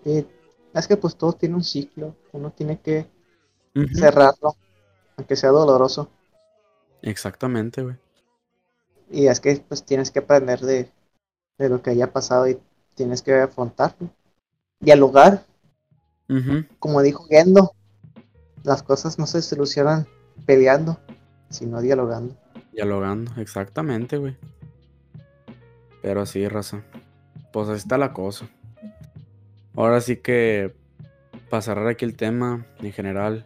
Y 0.05 0.25
es 0.75 0.87
que 0.87 0.97
pues 0.97 1.17
todo 1.17 1.33
tiene 1.33 1.55
un 1.55 1.65
ciclo. 1.65 2.15
Uno 2.33 2.51
tiene 2.51 2.81
que 2.81 3.07
cerrarlo, 3.95 4.57
aunque 5.17 5.37
sea 5.37 5.51
doloroso. 5.51 6.11
Exactamente, 7.03 7.83
güey. 7.83 7.97
Y 9.11 9.27
es 9.27 9.41
que 9.41 9.63
pues 9.69 9.85
tienes 9.85 10.11
que 10.11 10.21
aprender 10.21 10.61
de, 10.61 10.91
de 11.59 11.69
lo 11.69 11.83
que 11.83 11.91
haya 11.91 12.13
pasado 12.13 12.49
y 12.49 12.59
tienes 12.95 13.23
que 13.23 13.35
afrontarlo. 13.35 14.11
Dialogar, 14.81 15.45
como 16.79 17.03
dijo 17.03 17.25
Gendo, 17.29 17.73
las 18.65 18.83
cosas 18.83 19.19
no 19.19 19.27
se 19.27 19.43
solucionan 19.43 20.07
peleando, 20.45 20.99
sino 21.51 21.81
dialogando. 21.81 22.37
Dialogando, 22.77 23.33
exactamente, 23.41 24.19
güey. 24.19 24.37
Pero 26.03 26.21
así, 26.21 26.47
raza. 26.47 26.83
Pues 27.53 27.69
así 27.71 27.79
está 27.79 27.97
la 27.97 28.13
cosa. 28.13 28.47
Ahora 29.75 30.01
sí 30.03 30.19
que, 30.19 30.77
para 31.49 31.63
cerrar 31.63 31.89
aquí 31.89 32.05
el 32.05 32.17
tema 32.17 32.67
en 32.81 32.93
general, 32.93 33.45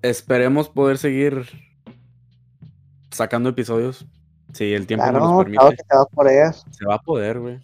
esperemos 0.00 0.70
poder 0.70 0.96
seguir 0.96 1.46
sacando 3.10 3.50
episodios. 3.50 4.06
Si 4.54 4.72
el 4.72 4.86
tiempo 4.86 5.04
Claro, 5.04 5.18
nos 5.20 5.44
claro 5.44 5.44
permite, 5.44 5.76
que 5.76 5.88
te 5.88 5.96
va 5.96 6.02
a 6.02 6.06
poder. 6.06 6.54
se 6.54 6.86
va 6.86 6.94
a 6.94 7.02
poder, 7.02 7.40
güey. 7.40 7.60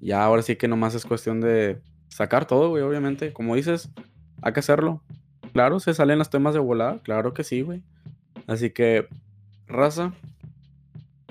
Ya 0.00 0.24
ahora 0.24 0.42
sí 0.42 0.56
que 0.56 0.66
nomás 0.66 0.94
es 0.96 1.04
cuestión 1.06 1.40
de 1.40 1.80
sacar 2.08 2.46
todo, 2.46 2.70
güey, 2.70 2.82
obviamente. 2.82 3.32
Como 3.32 3.54
dices, 3.54 3.90
hay 4.42 4.52
que 4.52 4.60
hacerlo. 4.60 5.02
Claro, 5.52 5.78
se 5.78 5.94
salen 5.94 6.18
los 6.18 6.30
temas 6.30 6.52
de 6.54 6.60
volada, 6.60 6.98
claro 7.04 7.32
que 7.32 7.44
sí, 7.44 7.62
güey. 7.62 7.84
Así 8.50 8.70
que, 8.70 9.06
raza, 9.68 10.12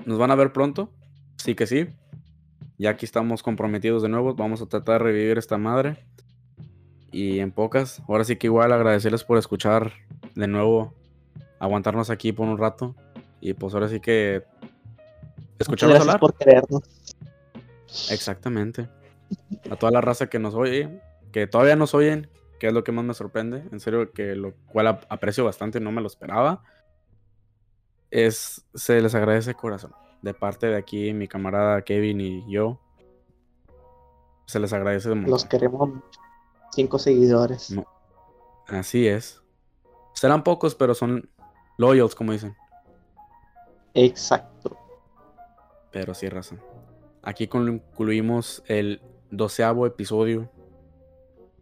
nos 0.06 0.18
van 0.18 0.30
a 0.30 0.34
ver 0.34 0.52
pronto. 0.54 0.90
Sí 1.36 1.54
que 1.54 1.66
sí. 1.66 1.86
Ya 2.78 2.90
aquí 2.90 3.04
estamos 3.04 3.42
comprometidos 3.42 4.02
de 4.02 4.08
nuevo. 4.08 4.34
Vamos 4.34 4.62
a 4.62 4.66
tratar 4.66 4.94
de 5.02 5.04
revivir 5.10 5.36
esta 5.36 5.58
madre. 5.58 6.02
Y 7.12 7.40
en 7.40 7.52
pocas, 7.52 8.02
ahora 8.08 8.24
sí 8.24 8.36
que 8.36 8.46
igual 8.46 8.72
agradecerles 8.72 9.22
por 9.24 9.36
escuchar 9.36 9.92
de 10.34 10.46
nuevo, 10.46 10.94
aguantarnos 11.58 12.08
aquí 12.08 12.32
por 12.32 12.48
un 12.48 12.56
rato. 12.56 12.96
Y 13.42 13.52
pues 13.52 13.74
ahora 13.74 13.88
sí 13.88 14.00
que 14.00 14.42
escucharnos 15.58 15.96
gracias 15.98 16.14
hablar. 16.14 16.20
por 16.20 16.34
querernos. 16.38 16.82
Exactamente. 18.10 18.88
A 19.70 19.76
toda 19.76 19.92
la 19.92 20.00
raza 20.00 20.28
que 20.28 20.38
nos 20.38 20.54
oye, 20.54 21.02
que 21.32 21.46
todavía 21.46 21.76
nos 21.76 21.92
oyen, 21.94 22.30
que 22.58 22.68
es 22.68 22.72
lo 22.72 22.82
que 22.82 22.92
más 22.92 23.04
me 23.04 23.12
sorprende, 23.12 23.64
en 23.70 23.80
serio, 23.80 24.10
que 24.12 24.34
lo 24.36 24.54
cual 24.72 24.86
ap- 24.86 25.04
aprecio 25.10 25.44
bastante, 25.44 25.80
no 25.80 25.92
me 25.92 26.00
lo 26.00 26.06
esperaba. 26.06 26.62
Es, 28.10 28.66
se 28.74 29.00
les 29.00 29.14
agradece 29.14 29.50
de 29.50 29.54
corazón. 29.54 29.92
De 30.22 30.34
parte 30.34 30.66
de 30.66 30.76
aquí, 30.76 31.12
mi 31.12 31.28
camarada 31.28 31.82
Kevin 31.82 32.20
y 32.20 32.52
yo. 32.52 32.80
Se 34.46 34.58
les 34.58 34.72
agradece 34.72 35.08
de. 35.08 35.16
Los 35.16 35.44
queremos. 35.44 35.90
Cinco 36.72 36.98
seguidores. 36.98 37.70
No. 37.70 37.86
Así 38.66 39.06
es. 39.06 39.42
Serán 40.14 40.44
pocos, 40.44 40.74
pero 40.74 40.94
son 40.94 41.30
loyals, 41.78 42.14
como 42.14 42.32
dicen. 42.32 42.56
Exacto. 43.94 44.76
Pero 45.90 46.14
sí, 46.14 46.28
raza. 46.28 46.56
Aquí 47.22 47.48
concluimos 47.48 48.62
el 48.66 49.02
doceavo 49.30 49.86
episodio 49.86 50.50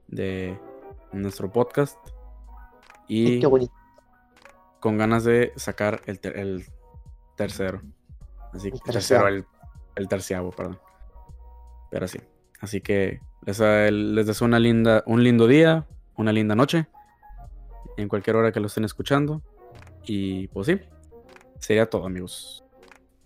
de 0.07 0.59
nuestro 1.13 1.51
podcast. 1.51 1.99
Y 3.07 3.37
Y 3.37 3.41
qué 3.41 3.47
bonito. 3.47 3.73
Con 4.81 4.97
ganas 4.99 5.25
de 5.25 5.53
sacar 5.57 6.01
el, 6.07 6.21
ter- 6.21 6.37
el 6.39 6.65
tercero. 7.37 7.83
Así 8.53 8.69
El 8.69 8.73
que 8.75 8.79
tercero, 8.93 8.93
terciavo. 9.25 9.27
el, 9.29 9.47
el 9.97 10.09
terciavo, 10.09 10.51
perdón. 10.51 10.79
Pero 11.91 12.09
sí. 12.09 12.19
Así 12.61 12.81
que 12.81 13.21
les, 13.45 13.61
eh, 13.61 13.91
les 13.93 14.27
deseo 14.27 14.47
una 14.47 14.59
linda, 14.59 15.03
un 15.07 15.23
lindo 15.23 15.47
día, 15.47 15.87
una 16.17 16.33
linda 16.33 16.55
noche. 16.55 16.87
En 17.97 18.09
cualquier 18.09 18.37
hora 18.37 18.53
que 18.53 18.61
lo 18.61 18.67
estén 18.67 18.85
escuchando. 18.85 19.43
Y 20.05 20.49
pues 20.49 20.67
sí. 20.67 20.81
Sería 21.59 21.89
todo, 21.91 22.07
amigos. 22.07 22.65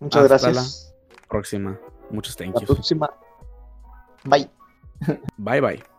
Muchas 0.01 0.31
hasta 0.31 0.51
gracias. 0.51 0.95
Próxima. 1.29 1.79
Muchos 2.11 2.37
thank 2.37 2.55
La 2.55 2.61
yous. 2.61 2.71
próxima. 2.71 3.11
Bye. 4.25 4.51
Bye 5.37 5.61
bye. 5.61 5.92